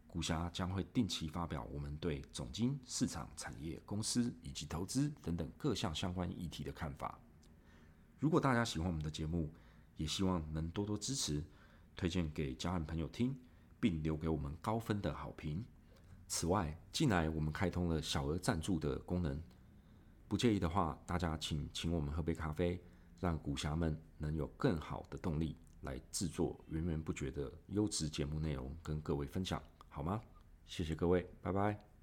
[0.06, 7.20] 股侠将会定期发表我们对总经、市场、产业、公司以及投资等等各项相关议题的看法。
[8.18, 9.52] 如果大家喜欢我们的节目，
[9.96, 11.44] 也希望能多多支持，
[11.94, 13.36] 推荐给家人朋友听，
[13.78, 15.64] 并留给我们高分的好评。
[16.26, 19.40] 此外，近来我们开通了小额赞助的功能。
[20.28, 22.82] 不介意的话，大家请请我们喝杯咖啡，
[23.20, 30.20] 让股侠们能有更好的动力来制作源源不绝的优质节目内容跟各位分享，好吗？
[30.66, 31.85] 谢谢各位，拜拜。